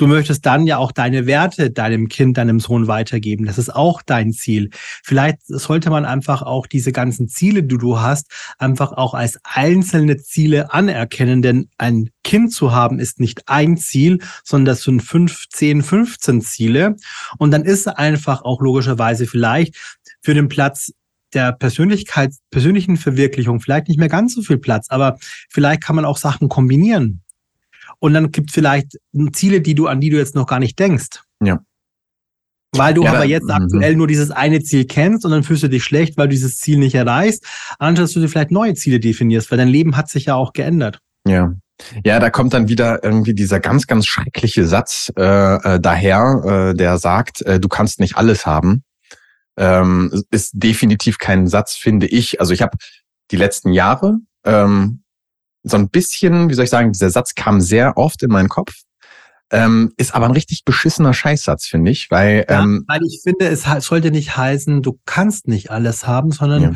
Du 0.03 0.09
möchtest 0.09 0.45
dann 0.47 0.67
ja 0.67 0.79
auch 0.79 0.91
deine 0.91 1.27
Werte 1.27 1.71
deinem 1.71 2.09
Kind, 2.09 2.37
deinem 2.37 2.59
Sohn 2.59 2.89
weitergeben. 2.89 3.47
Das 3.47 3.57
ist 3.57 3.73
auch 3.73 4.03
dein 4.03 4.33
Ziel. 4.33 4.71
Vielleicht 5.05 5.39
sollte 5.47 5.91
man 5.91 6.05
einfach 6.05 6.43
auch 6.43 6.67
diese 6.67 6.91
ganzen 6.91 7.29
Ziele, 7.29 7.63
die 7.63 7.79
du 7.79 8.01
hast, 8.01 8.27
einfach 8.59 8.91
auch 8.91 9.15
als 9.15 9.39
einzelne 9.45 10.17
Ziele 10.17 10.75
anerkennen, 10.75 11.41
denn 11.41 11.69
ein 11.79 12.11
Kind 12.25 12.53
zu 12.53 12.73
haben 12.73 12.99
ist 12.99 13.21
nicht 13.21 13.49
ein 13.49 13.77
Ziel, 13.77 14.19
sondern 14.43 14.75
das 14.75 14.83
sind 14.83 15.05
fünf, 15.05 15.47
zehn, 15.51 15.85
15 15.85 16.41
Ziele. 16.41 16.97
Und 17.39 17.53
dann 17.53 17.63
ist 17.63 17.87
einfach 17.87 18.43
auch 18.43 18.61
logischerweise 18.61 19.29
vielleicht 19.29 19.77
für 20.21 20.35
den 20.35 20.49
Platz 20.49 20.91
der 21.33 21.53
Persönlichkeit, 21.53 22.35
persönlichen 22.51 22.97
Verwirklichung 22.97 23.61
vielleicht 23.61 23.87
nicht 23.87 24.01
mehr 24.01 24.09
ganz 24.09 24.35
so 24.35 24.43
viel 24.43 24.59
Platz, 24.59 24.89
aber 24.89 25.17
vielleicht 25.49 25.81
kann 25.81 25.95
man 25.95 26.05
auch 26.07 26.17
Sachen 26.17 26.49
kombinieren. 26.49 27.23
Und 28.03 28.15
dann 28.15 28.33
gibt 28.33 28.51
es 28.51 28.55
vielleicht 28.55 28.99
Ziele, 29.33 29.61
die 29.61 29.77
du, 29.77 29.87
an 29.87 30.01
die 30.01 30.11
du 30.11 30.17
jetzt 30.17 30.35
noch 30.35 30.49
gar 30.49 30.59
nicht 30.59 30.77
denkst. 30.77 31.23
Ja. 31.41 31.61
Weil 32.75 32.95
du 32.95 33.05
ja, 33.05 33.13
aber 33.13 33.25
jetzt 33.25 33.49
aktuell 33.49 33.93
mhm. 33.93 33.99
nur 33.99 34.07
dieses 34.09 34.33
eine 34.33 34.61
Ziel 34.61 34.87
kennst 34.87 35.25
und 35.25 35.31
dann 35.31 35.45
fühlst 35.45 35.63
du 35.63 35.69
dich 35.69 35.85
schlecht, 35.85 36.17
weil 36.17 36.27
du 36.27 36.33
dieses 36.33 36.57
Ziel 36.57 36.79
nicht 36.79 36.97
erreichst, 36.97 37.45
anstatt 37.79 38.05
dass 38.05 38.13
du 38.13 38.21
dir 38.21 38.29
vielleicht 38.29 38.51
neue 38.51 38.75
Ziele 38.75 38.99
definierst, 38.99 39.53
weil 39.53 39.59
dein 39.59 39.69
Leben 39.69 39.97
hat 39.97 40.09
sich 40.09 40.25
ja 40.25 40.35
auch 40.35 40.53
geändert. 40.53 40.99
Ja. 41.29 41.53
Ja, 42.05 42.19
da 42.19 42.31
kommt 42.31 42.55
dann 42.55 42.69
wieder 42.69 43.05
irgendwie 43.05 43.35
dieser 43.35 43.61
ganz, 43.61 43.87
ganz 43.87 44.07
schreckliche 44.07 44.67
Satz 44.67 45.13
äh, 45.17 45.23
äh, 45.23 45.81
daher, 45.81 46.71
äh, 46.73 46.75
der 46.75 46.99
sagt, 46.99 47.43
äh, 47.43 47.61
du 47.61 47.69
kannst 47.69 48.01
nicht 48.01 48.17
alles 48.17 48.47
haben. 48.47 48.83
Ähm, 49.57 50.25
ist 50.31 50.53
definitiv 50.55 51.19
kein 51.19 51.47
Satz, 51.47 51.75
finde 51.75 52.07
ich. 52.09 52.41
Also 52.41 52.53
ich 52.53 52.63
habe 52.63 52.77
die 53.31 53.37
letzten 53.37 53.73
Jahre 53.73 54.19
ähm, 54.45 55.02
so 55.63 55.77
ein 55.77 55.89
bisschen, 55.89 56.49
wie 56.49 56.55
soll 56.55 56.65
ich 56.65 56.71
sagen, 56.71 56.93
dieser 56.93 57.11
Satz 57.11 57.35
kam 57.35 57.61
sehr 57.61 57.97
oft 57.97 58.23
in 58.23 58.31
meinen 58.31 58.49
Kopf. 58.49 58.73
Ähm, 59.51 59.93
ist 59.99 60.15
aber 60.15 60.27
ein 60.27 60.33
richtig 60.33 60.65
beschissener 60.65 61.13
Scheißsatz, 61.13 61.67
finde 61.67 61.91
ich, 61.91 62.11
weil, 62.11 62.47
ja, 62.49 62.63
ähm, 62.63 62.85
weil 62.89 63.03
ich 63.07 63.21
finde, 63.23 63.49
es 63.49 63.65
sollte 63.85 64.11
nicht 64.11 64.35
heißen, 64.37 64.81
du 64.81 64.99
kannst 65.05 65.47
nicht 65.47 65.71
alles 65.71 66.07
haben, 66.07 66.31
sondern 66.31 66.63
ja. 66.63 66.73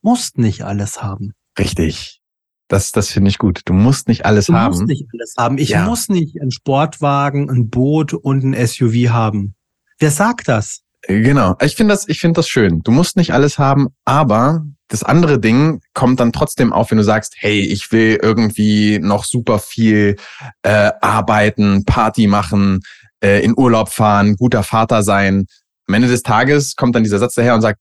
musst 0.00 0.38
nicht 0.38 0.62
alles 0.62 1.02
haben. 1.02 1.32
Richtig. 1.58 2.22
Das, 2.68 2.92
das 2.92 3.10
finde 3.10 3.28
ich 3.28 3.36
gut. 3.36 3.60
Du 3.66 3.74
musst 3.74 4.08
nicht 4.08 4.24
alles 4.24 4.46
du 4.46 4.54
haben. 4.54 4.72
Du 4.72 4.78
musst 4.78 4.88
nicht 4.88 5.06
alles 5.12 5.34
haben. 5.36 5.58
Ich 5.58 5.68
ja. 5.68 5.84
muss 5.84 6.08
nicht 6.08 6.40
einen 6.40 6.50
Sportwagen, 6.50 7.50
ein 7.50 7.68
Boot 7.68 8.14
und 8.14 8.42
ein 8.42 8.66
SUV 8.66 9.10
haben. 9.10 9.54
Wer 9.98 10.10
sagt 10.10 10.48
das? 10.48 10.80
Genau. 11.06 11.56
Ich 11.60 11.76
finde 11.76 11.92
das, 11.92 12.08
ich 12.08 12.20
finde 12.20 12.38
das 12.38 12.48
schön. 12.48 12.80
Du 12.82 12.90
musst 12.90 13.16
nicht 13.16 13.32
alles 13.32 13.58
haben, 13.58 13.88
aber 14.06 14.64
das 14.88 15.02
andere 15.02 15.40
Ding 15.40 15.80
kommt 15.94 16.20
dann 16.20 16.32
trotzdem 16.32 16.72
auf, 16.72 16.90
wenn 16.90 16.98
du 16.98 17.04
sagst, 17.04 17.34
hey, 17.38 17.60
ich 17.60 17.90
will 17.90 18.18
irgendwie 18.22 18.98
noch 18.98 19.24
super 19.24 19.58
viel 19.58 20.16
äh, 20.62 20.92
arbeiten, 21.00 21.84
Party 21.84 22.26
machen, 22.26 22.80
äh, 23.22 23.42
in 23.42 23.54
Urlaub 23.56 23.88
fahren, 23.88 24.36
guter 24.36 24.62
Vater 24.62 25.02
sein. 25.02 25.46
Am 25.88 25.94
Ende 25.94 26.08
des 26.08 26.22
Tages 26.22 26.76
kommt 26.76 26.94
dann 26.94 27.02
dieser 27.02 27.18
Satz 27.18 27.34
daher 27.34 27.54
und 27.54 27.62
sagt, 27.62 27.80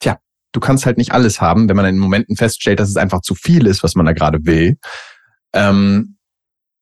tja, 0.00 0.18
du 0.52 0.60
kannst 0.60 0.86
halt 0.86 0.98
nicht 0.98 1.12
alles 1.12 1.40
haben, 1.40 1.68
wenn 1.68 1.76
man 1.76 1.86
in 1.86 1.98
Momenten 1.98 2.36
feststellt, 2.36 2.78
dass 2.78 2.90
es 2.90 2.96
einfach 2.96 3.22
zu 3.22 3.34
viel 3.34 3.66
ist, 3.66 3.82
was 3.82 3.94
man 3.94 4.06
da 4.06 4.12
gerade 4.12 4.44
will. 4.44 4.76
Ähm, 5.54 6.16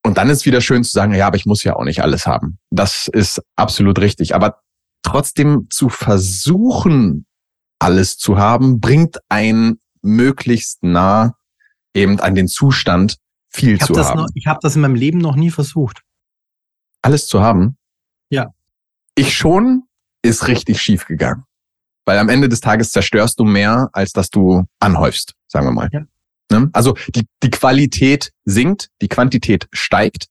und 0.04 0.18
dann 0.18 0.30
ist 0.30 0.46
wieder 0.46 0.60
schön 0.60 0.82
zu 0.82 0.90
sagen, 0.90 1.14
ja, 1.14 1.28
aber 1.28 1.36
ich 1.36 1.46
muss 1.46 1.62
ja 1.62 1.76
auch 1.76 1.84
nicht 1.84 2.02
alles 2.02 2.26
haben. 2.26 2.58
Das 2.70 3.06
ist 3.06 3.40
absolut 3.54 4.00
richtig. 4.00 4.34
Aber 4.34 4.58
trotzdem 5.02 5.68
zu 5.70 5.88
versuchen, 5.88 7.26
alles 7.82 8.16
zu 8.16 8.38
haben, 8.38 8.80
bringt 8.80 9.18
ein 9.28 9.78
möglichst 10.02 10.82
nah 10.82 11.36
eben 11.94 12.20
an 12.20 12.34
den 12.34 12.48
Zustand, 12.48 13.16
viel 13.50 13.78
zu 13.78 13.94
haben. 13.94 14.20
Noch, 14.20 14.28
ich 14.34 14.46
habe 14.46 14.60
das 14.62 14.76
in 14.76 14.82
meinem 14.82 14.94
Leben 14.94 15.18
noch 15.18 15.36
nie 15.36 15.50
versucht. 15.50 16.02
Alles 17.02 17.26
zu 17.26 17.42
haben? 17.42 17.76
Ja. 18.30 18.54
Ich 19.14 19.36
schon, 19.36 19.82
ist 20.22 20.46
richtig 20.46 20.80
schief 20.80 21.06
gegangen. 21.06 21.44
Weil 22.06 22.18
am 22.18 22.28
Ende 22.28 22.48
des 22.48 22.60
Tages 22.60 22.92
zerstörst 22.92 23.38
du 23.38 23.44
mehr, 23.44 23.90
als 23.92 24.12
dass 24.12 24.30
du 24.30 24.64
anhäufst, 24.80 25.34
sagen 25.48 25.66
wir 25.66 25.72
mal. 25.72 25.88
Ja. 25.92 26.02
Ne? 26.50 26.70
Also 26.72 26.96
die, 27.08 27.26
die 27.42 27.50
Qualität 27.50 28.32
sinkt, 28.44 28.88
die 29.00 29.08
Quantität 29.08 29.68
steigt. 29.72 30.26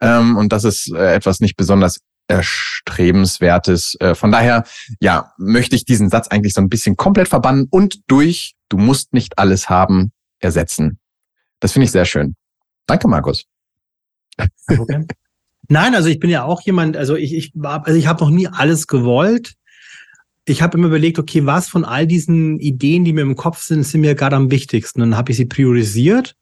Ähm, 0.00 0.36
und 0.36 0.52
das 0.52 0.64
ist 0.64 0.92
äh, 0.92 1.14
etwas 1.14 1.40
nicht 1.40 1.56
besonders 1.56 2.00
erstrebenswertes. 2.30 3.96
Äh, 4.00 4.14
von 4.14 4.30
daher, 4.30 4.64
ja, 5.00 5.32
möchte 5.36 5.76
ich 5.76 5.84
diesen 5.84 6.08
Satz 6.08 6.28
eigentlich 6.28 6.54
so 6.54 6.60
ein 6.60 6.68
bisschen 6.68 6.96
komplett 6.96 7.28
verbannen 7.28 7.66
und 7.70 8.00
durch 8.06 8.54
du 8.68 8.78
musst 8.78 9.12
nicht 9.12 9.38
alles 9.38 9.68
haben 9.68 10.12
ersetzen. 10.38 10.98
Das 11.58 11.72
finde 11.72 11.84
ich 11.84 11.90
sehr 11.90 12.04
schön. 12.06 12.36
Danke, 12.86 13.08
Markus. 13.08 13.44
Nein, 15.68 15.94
also 15.94 16.08
ich 16.08 16.18
bin 16.18 16.30
ja 16.30 16.44
auch 16.44 16.62
jemand, 16.62 16.96
also 16.96 17.14
ich, 17.16 17.34
ich 17.34 17.52
war, 17.54 17.86
also 17.86 17.98
ich 17.98 18.06
habe 18.06 18.24
noch 18.24 18.30
nie 18.30 18.48
alles 18.48 18.86
gewollt. 18.86 19.54
Ich 20.46 20.62
habe 20.62 20.78
immer 20.78 20.88
überlegt, 20.88 21.18
okay, 21.18 21.46
was 21.46 21.68
von 21.68 21.84
all 21.84 22.06
diesen 22.06 22.58
Ideen, 22.58 23.04
die 23.04 23.12
mir 23.12 23.20
im 23.20 23.36
Kopf 23.36 23.62
sind, 23.62 23.84
sind 23.84 24.00
mir 24.00 24.14
gerade 24.14 24.36
am 24.36 24.50
wichtigsten. 24.50 25.00
dann 25.00 25.16
habe 25.16 25.30
ich 25.30 25.36
sie 25.36 25.44
priorisiert 25.44 26.36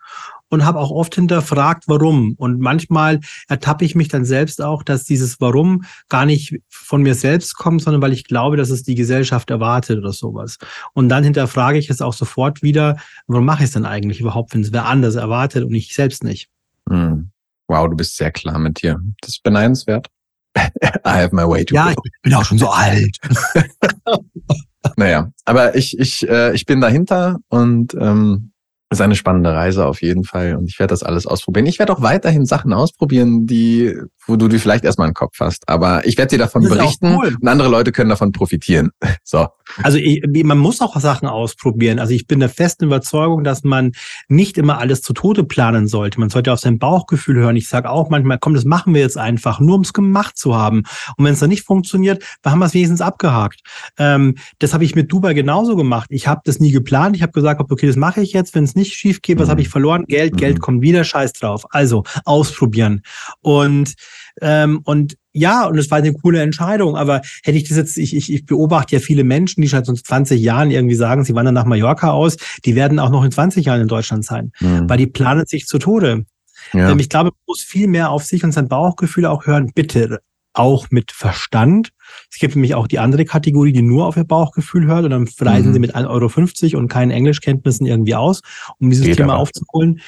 und 0.49 0.65
habe 0.65 0.79
auch 0.79 0.91
oft 0.91 1.15
hinterfragt, 1.15 1.85
warum. 1.87 2.35
Und 2.37 2.61
manchmal 2.61 3.21
ertappe 3.49 3.85
ich 3.85 3.95
mich 3.95 4.09
dann 4.09 4.25
selbst 4.25 4.63
auch, 4.63 4.83
dass 4.83 5.05
dieses 5.05 5.41
Warum 5.41 5.85
gar 6.09 6.27
nicht 6.27 6.61
von 6.69 7.03
mir 7.03 7.15
selbst 7.15 7.57
kommt, 7.57 7.83
sondern 7.83 8.03
weil 8.03 8.13
ich 8.13 8.25
glaube, 8.25 8.57
dass 8.57 8.71
es 8.71 8.83
die 8.83 8.95
Gesellschaft 8.95 9.51
erwartet 9.51 9.99
oder 9.99 10.13
sowas. 10.13 10.59
Und 10.95 11.09
dann 11.09 11.25
hinterfrage 11.25 11.79
ich 11.79 11.91
es 11.91 12.01
auch 12.01 12.15
sofort 12.15 12.63
wieder, 12.63 12.97
warum 13.27 13.45
mache 13.45 13.63
ich 13.63 13.69
es 13.69 13.75
denn 13.75 13.87
eigentlich 13.87 14.21
überhaupt, 14.21 14.55
wenn 14.55 14.63
es 14.63 14.73
wer 14.73 14.87
anders 14.87 15.15
erwartet 15.15 15.65
und 15.65 15.75
ich 15.75 15.95
selbst 15.95 16.25
nicht. 16.25 16.49
Hm. 16.89 17.31
Wow, 17.69 17.89
du 17.91 17.97
bist 17.97 18.17
sehr 18.17 18.31
klar 18.31 18.59
mit 18.59 18.83
dir. 18.83 19.01
Das 19.21 19.31
ist 19.31 19.43
beneidenswert. 19.43 20.09
I 20.57 20.61
have 21.05 21.35
my 21.35 21.47
way 21.47 21.65
to 21.65 21.75
ja, 21.75 21.93
go. 21.93 22.03
ich 22.05 22.23
bin 22.23 22.35
auch 22.35 22.45
schon 22.45 22.59
so 22.59 22.71
alt. 22.71 23.17
naja, 24.97 25.31
aber 25.45 25.77
ich, 25.77 25.99
ich, 25.99 26.27
äh, 26.29 26.55
ich 26.55 26.65
bin 26.65 26.81
dahinter 26.81 27.39
und 27.49 27.95
ähm, 28.01 28.53
ist 28.91 29.01
eine 29.01 29.15
spannende 29.15 29.53
Reise 29.53 29.87
auf 29.87 30.01
jeden 30.01 30.25
Fall 30.25 30.57
und 30.57 30.69
ich 30.69 30.79
werde 30.79 30.93
das 30.93 31.03
alles 31.03 31.27
ausprobieren. 31.27 31.67
Ich 31.67 31.79
werde 31.79 31.93
auch 31.93 32.01
weiterhin 32.01 32.47
Sachen 32.47 32.73
ausprobieren, 32.73 33.47
die, 33.47 33.95
wo 34.29 34.37
du 34.37 34.47
die 34.47 34.59
vielleicht 34.59 34.85
erstmal 34.85 35.09
im 35.09 35.15
Kopf 35.15 35.41
hast. 35.41 35.69
Aber 35.69 36.07
ich 36.07 36.17
werde 36.19 36.31
dir 36.31 36.39
davon 36.39 36.63
berichten 36.63 37.17
cool. 37.17 37.37
und 37.41 37.49
andere 37.49 37.69
Leute 37.69 37.93
können 37.93 38.11
davon 38.11 38.33
profitieren. 38.33 38.91
So. 39.25 39.49
Also 39.83 39.99
ich, 39.99 40.23
man 40.45 40.57
muss 40.57 40.81
auch 40.81 40.99
Sachen 40.99 41.29
ausprobieren. 41.29 41.99
Also 41.99 42.15
ich 42.15 42.27
bin 42.27 42.41
der 42.41 42.49
festen 42.49 42.85
Überzeugung, 42.85 43.45
dass 43.45 43.63
man 43.63 43.93
nicht 44.29 44.57
immer 44.57 44.79
alles 44.79 45.03
zu 45.03 45.13
Tode 45.13 45.45
planen 45.45 45.87
sollte. 45.87 46.19
Man 46.19 46.31
sollte 46.31 46.51
auf 46.51 46.61
sein 46.61 46.79
Bauchgefühl 46.79 47.37
hören. 47.37 47.57
Ich 47.57 47.69
sage 47.69 47.91
auch 47.91 48.09
manchmal, 48.09 48.39
komm, 48.39 48.55
das 48.55 48.65
machen 48.65 48.95
wir 48.95 49.03
jetzt 49.03 49.19
einfach, 49.19 49.61
nur 49.61 49.75
um 49.75 49.83
es 49.83 49.93
gemacht 49.93 50.39
zu 50.39 50.57
haben. 50.57 50.85
Und 51.17 51.25
wenn 51.27 51.35
es 51.35 51.41
dann 51.41 51.51
nicht 51.51 51.65
funktioniert, 51.65 52.25
dann 52.41 52.53
haben 52.53 52.59
wir 52.61 52.67
es 52.67 52.75
wenigstens 52.75 53.03
abgehakt. 53.03 53.61
Ähm, 53.99 54.37
das 54.61 54.73
habe 54.73 54.85
ich 54.85 54.95
mit 54.95 55.13
Dubai 55.13 55.35
genauso 55.35 55.77
gemacht. 55.77 56.09
Ich 56.11 56.27
habe 56.27 56.41
das 56.45 56.59
nie 56.59 56.71
geplant. 56.71 57.15
Ich 57.17 57.23
habe 57.23 57.33
gesagt, 57.33 57.61
okay, 57.61 57.87
das 57.87 57.97
mache 57.97 58.23
ich 58.23 58.33
jetzt. 58.33 58.55
Wenn 58.55 58.65
es 58.65 58.75
nicht 58.75 58.95
schief 58.95 59.21
geht, 59.21 59.39
was 59.39 59.49
mhm. 59.49 59.51
habe 59.51 59.61
ich 59.61 59.69
verloren? 59.69 60.05
Geld, 60.07 60.35
mhm. 60.35 60.39
Geld 60.39 60.61
kommt 60.61 60.81
wieder, 60.81 61.05
scheiß 61.05 61.35
drauf. 61.35 61.67
Also 61.71 62.05
ausprobieren. 62.25 63.03
Und 63.43 63.95
ähm, 64.41 64.81
und 64.85 65.17
ja, 65.33 65.67
und 65.67 65.79
es 65.79 65.91
war 65.91 65.99
eine 65.99 66.13
coole 66.13 66.43
Entscheidung, 66.43 66.97
aber 66.97 67.21
hätte 67.45 67.59
ich 67.59 67.69
das 67.69 67.77
jetzt, 67.77 67.97
ich, 67.97 68.15
ich, 68.15 68.33
ich 68.33 68.45
beobachte 68.45 68.97
ja 68.97 69.01
viele 69.01 69.25
Menschen, 69.25 69.61
die 69.61 69.69
schon 69.69 69.85
20 69.85 70.41
Jahren 70.41 70.71
irgendwie 70.71 70.95
sagen, 70.95 71.25
sie 71.25 71.35
wandern 71.35 71.55
nach 71.55 71.65
Mallorca 71.65 72.11
aus, 72.11 72.37
die 72.65 72.75
werden 72.75 72.99
auch 72.99 73.11
noch 73.11 73.25
in 73.25 73.31
20 73.31 73.67
Jahren 73.67 73.81
in 73.81 73.89
Deutschland 73.89 74.25
sein, 74.25 74.53
mhm. 74.61 74.89
weil 74.89 74.99
die 74.99 75.07
planen 75.07 75.47
sich 75.47 75.67
zu 75.67 75.79
Tode. 75.79 76.25
Ja. 76.73 76.91
Ähm, 76.91 76.99
ich 76.99 77.09
glaube, 77.09 77.31
man 77.31 77.45
muss 77.47 77.63
viel 77.63 77.87
mehr 77.87 78.11
auf 78.11 78.25
sich 78.25 78.43
und 78.45 78.53
sein 78.53 78.69
Bauchgefühl 78.69 79.27
auch 79.27 79.47
hören. 79.47 79.71
Bitte 79.75 80.21
auch 80.55 80.89
mit 80.91 81.13
Verstand. 81.13 81.91
Es 82.31 82.39
gibt 82.39 82.57
nämlich 82.57 82.75
auch 82.75 82.89
die 82.89 82.99
andere 82.99 83.25
Kategorie, 83.25 83.73
die 83.73 83.83
nur 83.83 84.07
auf 84.07 84.17
ihr 84.17 84.25
Bauchgefühl 84.25 84.87
hört 84.87 85.05
und 85.05 85.11
dann 85.11 85.29
reisen 85.41 85.69
mhm. 85.69 85.73
sie 85.73 85.79
mit 85.79 85.95
1,50 85.95 86.73
Euro 86.73 86.81
und 86.81 86.89
keinen 86.89 87.11
Englischkenntnissen 87.11 87.87
irgendwie 87.87 88.17
aus, 88.17 88.43
um 88.79 88.91
dieses 88.91 89.07
Geht 89.07 89.19
Thema 89.19 89.35
aber. 89.35 89.43
aufzuholen. 89.43 90.01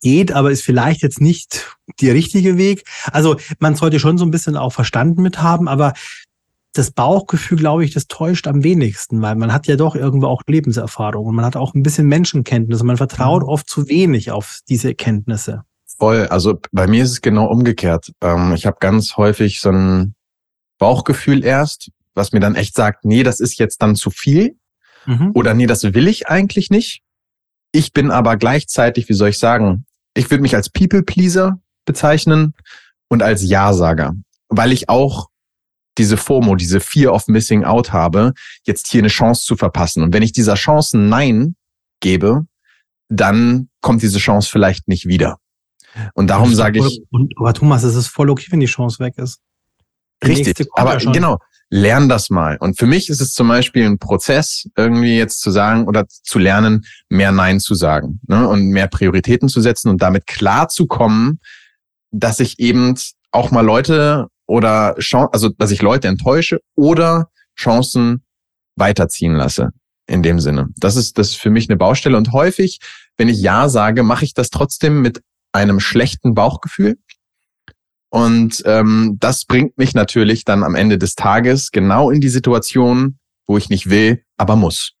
Geht, 0.00 0.32
aber 0.32 0.50
ist 0.50 0.62
vielleicht 0.62 1.02
jetzt 1.02 1.20
nicht 1.20 1.76
der 2.00 2.14
richtige 2.14 2.56
Weg. 2.56 2.84
Also 3.10 3.36
man 3.58 3.74
sollte 3.74 3.98
schon 3.98 4.18
so 4.18 4.24
ein 4.24 4.30
bisschen 4.30 4.56
auch 4.56 4.72
Verstand 4.72 5.18
mit 5.18 5.42
haben, 5.42 5.68
aber 5.68 5.92
das 6.72 6.90
Bauchgefühl, 6.92 7.58
glaube 7.58 7.84
ich, 7.84 7.92
das 7.92 8.06
täuscht 8.06 8.46
am 8.46 8.62
wenigsten, 8.62 9.20
weil 9.22 9.34
man 9.34 9.52
hat 9.52 9.66
ja 9.66 9.76
doch 9.76 9.96
irgendwo 9.96 10.26
auch 10.26 10.42
Lebenserfahrung 10.46 11.26
und 11.26 11.34
man 11.34 11.44
hat 11.44 11.56
auch 11.56 11.74
ein 11.74 11.82
bisschen 11.82 12.06
Menschenkenntnis 12.06 12.80
und 12.80 12.86
man 12.86 12.96
vertraut 12.96 13.42
mhm. 13.42 13.48
oft 13.48 13.68
zu 13.68 13.88
wenig 13.88 14.30
auf 14.30 14.60
diese 14.68 14.94
Kenntnisse. 14.94 15.64
Voll. 15.98 16.28
Also 16.28 16.60
bei 16.70 16.86
mir 16.86 17.02
ist 17.02 17.10
es 17.10 17.20
genau 17.20 17.46
umgekehrt. 17.46 18.12
Ähm, 18.20 18.52
ich 18.52 18.66
habe 18.66 18.76
ganz 18.80 19.16
häufig 19.16 19.60
so 19.60 19.70
ein 19.70 20.14
Bauchgefühl 20.78 21.44
erst, 21.44 21.90
was 22.14 22.32
mir 22.32 22.40
dann 22.40 22.54
echt 22.54 22.76
sagt, 22.76 23.04
nee, 23.04 23.24
das 23.24 23.40
ist 23.40 23.58
jetzt 23.58 23.82
dann 23.82 23.96
zu 23.96 24.10
viel. 24.10 24.56
Mhm. 25.06 25.32
Oder 25.34 25.54
nee, 25.54 25.66
das 25.66 25.82
will 25.82 26.06
ich 26.06 26.28
eigentlich 26.28 26.70
nicht. 26.70 27.02
Ich 27.72 27.92
bin 27.92 28.10
aber 28.10 28.36
gleichzeitig, 28.36 29.08
wie 29.08 29.14
soll 29.14 29.30
ich 29.30 29.38
sagen, 29.38 29.84
ich 30.18 30.30
würde 30.30 30.42
mich 30.42 30.54
als 30.54 30.68
People-Pleaser 30.68 31.60
bezeichnen 31.84 32.54
und 33.08 33.22
als 33.22 33.42
Ja-Sager, 33.42 34.14
weil 34.48 34.72
ich 34.72 34.88
auch 34.88 35.28
diese 35.96 36.16
FOMO, 36.16 36.54
diese 36.54 36.80
Fear 36.80 37.12
of 37.12 37.28
Missing 37.28 37.64
Out 37.64 37.92
habe, 37.92 38.32
jetzt 38.64 38.88
hier 38.88 39.00
eine 39.00 39.08
Chance 39.08 39.44
zu 39.44 39.56
verpassen. 39.56 40.02
Und 40.02 40.12
wenn 40.12 40.22
ich 40.22 40.32
dieser 40.32 40.54
Chance 40.54 40.96
Nein 40.98 41.56
gebe, 42.00 42.46
dann 43.08 43.68
kommt 43.80 44.02
diese 44.02 44.18
Chance 44.18 44.48
vielleicht 44.50 44.86
nicht 44.86 45.06
wieder. 45.06 45.38
Und 46.14 46.28
darum 46.28 46.54
sage 46.54 46.80
ich. 46.80 47.02
Und, 47.10 47.32
aber 47.38 47.54
Thomas, 47.54 47.82
es 47.82 47.94
ist 47.94 48.08
voll 48.08 48.30
okay, 48.30 48.46
wenn 48.50 48.60
die 48.60 48.66
Chance 48.66 48.98
weg 49.00 49.14
ist. 49.16 49.40
Die 50.22 50.28
richtig, 50.28 50.66
aber 50.74 50.96
genau, 50.96 51.38
lern 51.70 52.08
das 52.08 52.30
mal. 52.30 52.56
Und 52.58 52.78
für 52.78 52.86
mich 52.86 53.08
ist 53.08 53.20
es 53.20 53.32
zum 53.32 53.48
Beispiel 53.48 53.84
ein 53.84 53.98
Prozess, 53.98 54.68
irgendwie 54.76 55.16
jetzt 55.16 55.40
zu 55.40 55.50
sagen 55.50 55.86
oder 55.86 56.06
zu 56.08 56.38
lernen, 56.38 56.84
mehr 57.08 57.32
Nein 57.32 57.60
zu 57.60 57.74
sagen 57.74 58.20
ne? 58.26 58.48
und 58.48 58.68
mehr 58.68 58.88
Prioritäten 58.88 59.48
zu 59.48 59.60
setzen 59.60 59.90
und 59.90 60.00
damit 60.00 60.26
klar 60.26 60.68
zu 60.68 60.86
kommen, 60.86 61.40
dass 62.10 62.40
ich 62.40 62.58
eben 62.58 62.94
auch 63.32 63.50
mal 63.50 63.64
Leute 63.64 64.28
oder 64.46 64.96
Chancen, 64.98 65.32
also 65.32 65.50
dass 65.50 65.70
ich 65.70 65.82
Leute 65.82 66.08
enttäusche 66.08 66.60
oder 66.74 67.28
Chancen 67.56 68.24
weiterziehen 68.76 69.34
lasse. 69.34 69.70
In 70.10 70.22
dem 70.22 70.40
Sinne. 70.40 70.68
Das 70.76 70.96
ist, 70.96 71.18
das 71.18 71.30
ist 71.30 71.36
für 71.36 71.50
mich 71.50 71.68
eine 71.68 71.76
Baustelle. 71.76 72.16
Und 72.16 72.32
häufig, 72.32 72.78
wenn 73.18 73.28
ich 73.28 73.42
Ja 73.42 73.68
sage, 73.68 74.02
mache 74.02 74.24
ich 74.24 74.32
das 74.32 74.48
trotzdem 74.48 75.02
mit 75.02 75.20
einem 75.52 75.80
schlechten 75.80 76.32
Bauchgefühl. 76.32 76.96
Und 78.10 78.62
ähm, 78.64 79.16
das 79.20 79.44
bringt 79.44 79.76
mich 79.76 79.94
natürlich 79.94 80.44
dann 80.44 80.64
am 80.64 80.74
Ende 80.74 80.98
des 80.98 81.14
Tages 81.14 81.70
genau 81.70 82.10
in 82.10 82.20
die 82.20 82.30
Situation, 82.30 83.18
wo 83.46 83.58
ich 83.58 83.68
nicht 83.68 83.90
will, 83.90 84.24
aber 84.36 84.56
muss. 84.56 84.92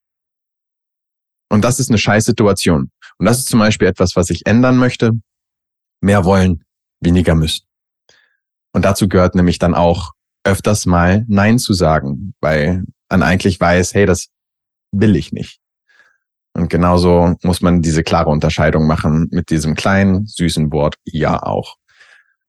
Und 1.48 1.64
das 1.64 1.80
ist 1.80 1.88
eine 1.88 1.98
scheiß 1.98 2.26
Situation. 2.26 2.90
Und 3.18 3.26
das 3.26 3.38
ist 3.38 3.48
zum 3.48 3.58
Beispiel 3.58 3.88
etwas, 3.88 4.16
was 4.16 4.30
ich 4.30 4.46
ändern 4.46 4.76
möchte. 4.76 5.12
Mehr 6.00 6.24
wollen, 6.24 6.64
weniger 7.00 7.34
müssen. 7.34 7.64
Und 8.72 8.84
dazu 8.84 9.08
gehört 9.08 9.34
nämlich 9.34 9.58
dann 9.58 9.74
auch 9.74 10.12
öfters 10.44 10.86
mal 10.86 11.24
Nein 11.28 11.58
zu 11.58 11.72
sagen, 11.72 12.34
weil 12.40 12.84
man 13.10 13.22
eigentlich 13.22 13.58
weiß, 13.58 13.94
hey, 13.94 14.06
das 14.06 14.28
will 14.92 15.16
ich 15.16 15.32
nicht. 15.32 15.60
Und 16.54 16.68
genauso 16.70 17.36
muss 17.42 17.60
man 17.60 17.82
diese 17.82 18.02
klare 18.02 18.30
Unterscheidung 18.30 18.86
machen 18.86 19.28
mit 19.30 19.50
diesem 19.50 19.74
kleinen, 19.74 20.26
süßen 20.26 20.72
Wort 20.72 20.96
Ja 21.04 21.42
auch. 21.42 21.76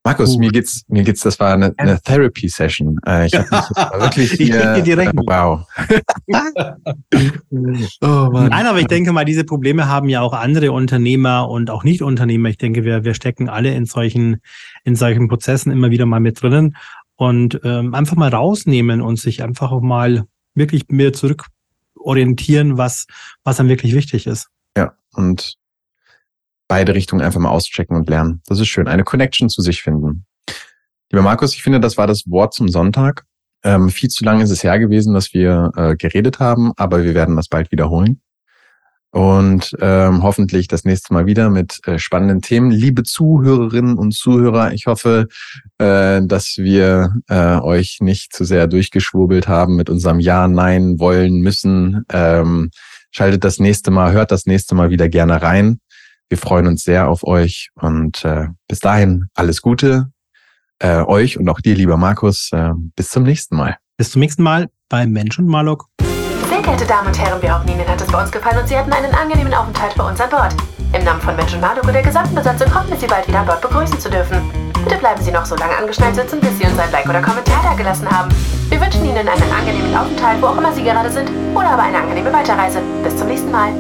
Markus, 0.04 0.38
mir 0.38 0.50
geht's, 0.50 0.84
mir 0.88 1.04
geht's, 1.04 1.22
das 1.22 1.40
war 1.40 1.54
eine, 1.54 1.74
eine 1.78 2.02
Therapy-Session. 2.02 3.00
Äh, 3.06 3.28
ich 3.28 3.36
habe 3.36 3.50
wirklich 4.00 4.32
hier, 4.32 4.78
ich 4.78 4.84
direkt. 4.84 5.14
Äh, 5.14 5.22
wow. 5.26 5.68
oh, 8.02 8.30
Mann. 8.32 8.48
Nein, 8.50 8.66
aber 8.66 8.80
ich 8.80 8.88
denke 8.88 9.12
mal, 9.12 9.26
diese 9.26 9.44
Probleme 9.44 9.88
haben 9.88 10.08
ja 10.08 10.22
auch 10.22 10.34
andere 10.34 10.72
Unternehmer 10.72 11.50
und 11.50 11.70
auch 11.70 11.84
Nicht-Unternehmer. 11.84 12.50
Ich 12.50 12.58
denke, 12.58 12.86
wir, 12.86 13.04
wir 13.04 13.14
stecken 13.14 13.50
alle 13.50 13.74
in 13.76 13.86
solchen, 13.86 14.38
in 14.86 14.96
solchen 14.96 15.28
Prozessen 15.28 15.72
immer 15.72 15.92
wieder 15.92 16.06
mal 16.06 16.22
mit 16.22 16.42
drinnen 16.42 16.78
und 17.16 17.60
ähm, 17.66 17.94
einfach 17.94 18.16
mal 18.16 18.30
rausnehmen 18.30 19.02
und 19.02 19.20
sich 19.20 19.44
einfach 19.44 19.72
auch 19.74 19.82
mal 19.82 20.24
wirklich 20.56 20.88
mehr 20.88 21.12
zurück 21.12 21.48
orientieren, 21.96 22.78
was, 22.78 23.06
was 23.44 23.58
dann 23.58 23.68
wirklich 23.68 23.94
wichtig 23.94 24.28
ist. 24.28 24.48
Ja, 24.78 24.94
und 25.14 25.59
beide 26.69 26.93
Richtungen 26.93 27.21
einfach 27.21 27.41
mal 27.41 27.49
auschecken 27.49 27.97
und 27.97 28.10
lernen. 28.10 28.41
Das 28.45 28.60
ist 28.60 28.69
schön. 28.69 28.88
Eine 28.88 29.03
Connection 29.03 29.49
zu 29.49 29.62
sich 29.62 29.82
finden. 29.82 30.25
Lieber 31.12 31.23
Markus, 31.23 31.53
ich 31.55 31.63
finde, 31.63 31.82
das 31.82 31.97
war 31.97 32.08
das 32.08 32.23
Wort 32.27 32.53
zum 32.53 32.69
Sonntag. 32.69 33.25
Ähm, 33.63 33.89
viel 33.89 34.10
zu 34.10 34.23
lange 34.23 34.43
ist 34.43 34.51
es 34.51 34.63
her 34.63 34.79
gewesen, 34.79 35.13
dass 35.13 35.34
wir 35.34 35.71
äh, 35.75 35.95
geredet 35.95 36.39
haben, 36.39 36.71
aber 36.77 37.03
wir 37.03 37.13
werden 37.15 37.36
das 37.36 37.49
bald 37.49 37.71
wiederholen. 37.71 38.21
Und 39.12 39.75
ähm, 39.82 40.21
hoffentlich 40.21 40.67
das 40.67 40.86
nächste 40.86 41.12
Mal 41.15 41.25
wieder 41.25 41.49
mit 41.49 41.79
äh, 41.88 41.97
spannenden 41.97 42.43
Themen. 42.43 42.69
Liebe 42.69 43.01
Zuhörerinnen 43.01 43.97
und 43.97 44.13
Zuhörer, 44.13 44.71
ich 44.71 44.86
hoffe, 44.86 45.27
äh, 45.79 46.21
dass 46.23 46.58
wir 46.58 47.15
äh, 47.27 47.55
euch 47.55 47.97
nicht 48.01 48.34
zu 48.34 48.45
sehr 48.45 48.67
durchgeschwurbelt 48.67 49.47
haben 49.47 49.75
mit 49.75 49.89
unserem 49.89 50.19
Ja, 50.19 50.47
Nein, 50.47 50.99
wollen, 50.99 51.39
müssen. 51.41 52.05
Ähm, 52.12 52.69
schaltet 53.10 53.43
das 53.43 53.58
nächste 53.58 53.89
Mal, 53.89 54.13
hört 54.13 54.32
das 54.32 54.45
nächste 54.45 54.75
Mal 54.75 54.91
wieder 54.91 55.10
gerne 55.10 55.41
rein. 55.41 55.79
Wir 56.30 56.38
freuen 56.38 56.68
uns 56.68 56.84
sehr 56.84 57.10
auf 57.10 57.24
euch 57.24 57.72
und 57.74 58.24
äh, 58.24 58.48
bis 58.68 58.80
dahin 58.80 59.30
alles 59.34 59.63
Gute 59.63 60.12
äh, 60.80 61.02
euch 61.02 61.38
und 61.38 61.50
auch 61.50 61.60
dir, 61.60 61.76
lieber 61.76 61.98
Markus. 61.98 62.52
Äh, 62.54 62.72
bis 62.96 63.10
zum 63.10 63.24
nächsten 63.24 63.56
Mal. 63.56 63.78
Bis 63.98 64.12
zum 64.12 64.22
nächsten 64.22 64.44
Mal 64.44 64.70
bei 64.89 65.06
Mensch 65.08 65.39
und 65.39 65.48
Malok. 65.48 65.88
Sehr 66.48 66.62
geehrte 66.62 66.86
Damen 66.86 67.08
und 67.08 67.20
Herren, 67.20 67.42
wir 67.42 67.54
hoffen, 67.54 67.70
Ihnen 67.70 67.88
hat 67.88 68.00
es 68.00 68.08
bei 68.08 68.22
uns 68.22 68.32
gefallen 68.32 68.60
und 68.60 68.68
Sie 68.68 68.78
hatten 68.78 68.94
einen 68.94 69.13
angenehmen 69.13 69.54
Aufenthalt 69.54 69.96
bei 69.96 70.08
uns 70.08 70.22
an 70.22 70.30
Bord. 70.30 70.56
Im 70.94 71.04
Namen 71.04 71.22
von 71.22 71.36
Mensch 71.36 71.54
und 71.54 71.62
Malok 71.62 71.84
und 71.86 71.94
der 71.94 72.04
gesamten 72.04 72.36
Besatzung 72.36 72.74
hoffen 72.74 72.89
wir, 72.92 72.98
Sie 72.98 73.08
bald 73.08 73.28
wieder 73.28 73.39
an 73.39 73.46
Bord 73.48 73.62
begrüßen 73.62 74.00
zu 74.00 74.10
dürfen. 74.10 74.39
Bitte 74.84 74.98
bleiben 74.98 75.22
Sie 75.22 75.32
noch 75.32 75.46
so 75.46 75.56
lange 75.56 75.76
angeschnallt 75.76 76.15
sitzen, 76.15 76.39
bis 76.39 76.58
Sie 76.58 76.65
uns 76.65 76.80
ein 76.80 76.92
Like 76.92 77.10
oder 77.10 77.22
Kommentar 77.22 77.62
da 77.63 77.74
gelassen 77.74 78.10
haben. 78.10 78.30
Wir 78.70 78.80
wünschen 78.80 79.04
Ihnen 79.04 79.28
einen 79.28 79.52
angenehmen 79.52 79.96
Aufenthalt, 79.96 80.42
wo 80.42 80.48
auch 80.48 80.58
immer 80.58 80.74
Sie 80.74 80.84
gerade 80.84 81.10
sind, 81.10 81.30
oder 81.56 81.72
aber 81.72 81.84
eine 81.84 81.98
angenehme 81.98 82.32
Weiterreise. 82.32 82.82
Bis 83.04 83.18
zum 83.18 83.28
nächsten 83.28 83.52
Mal. 83.52 83.74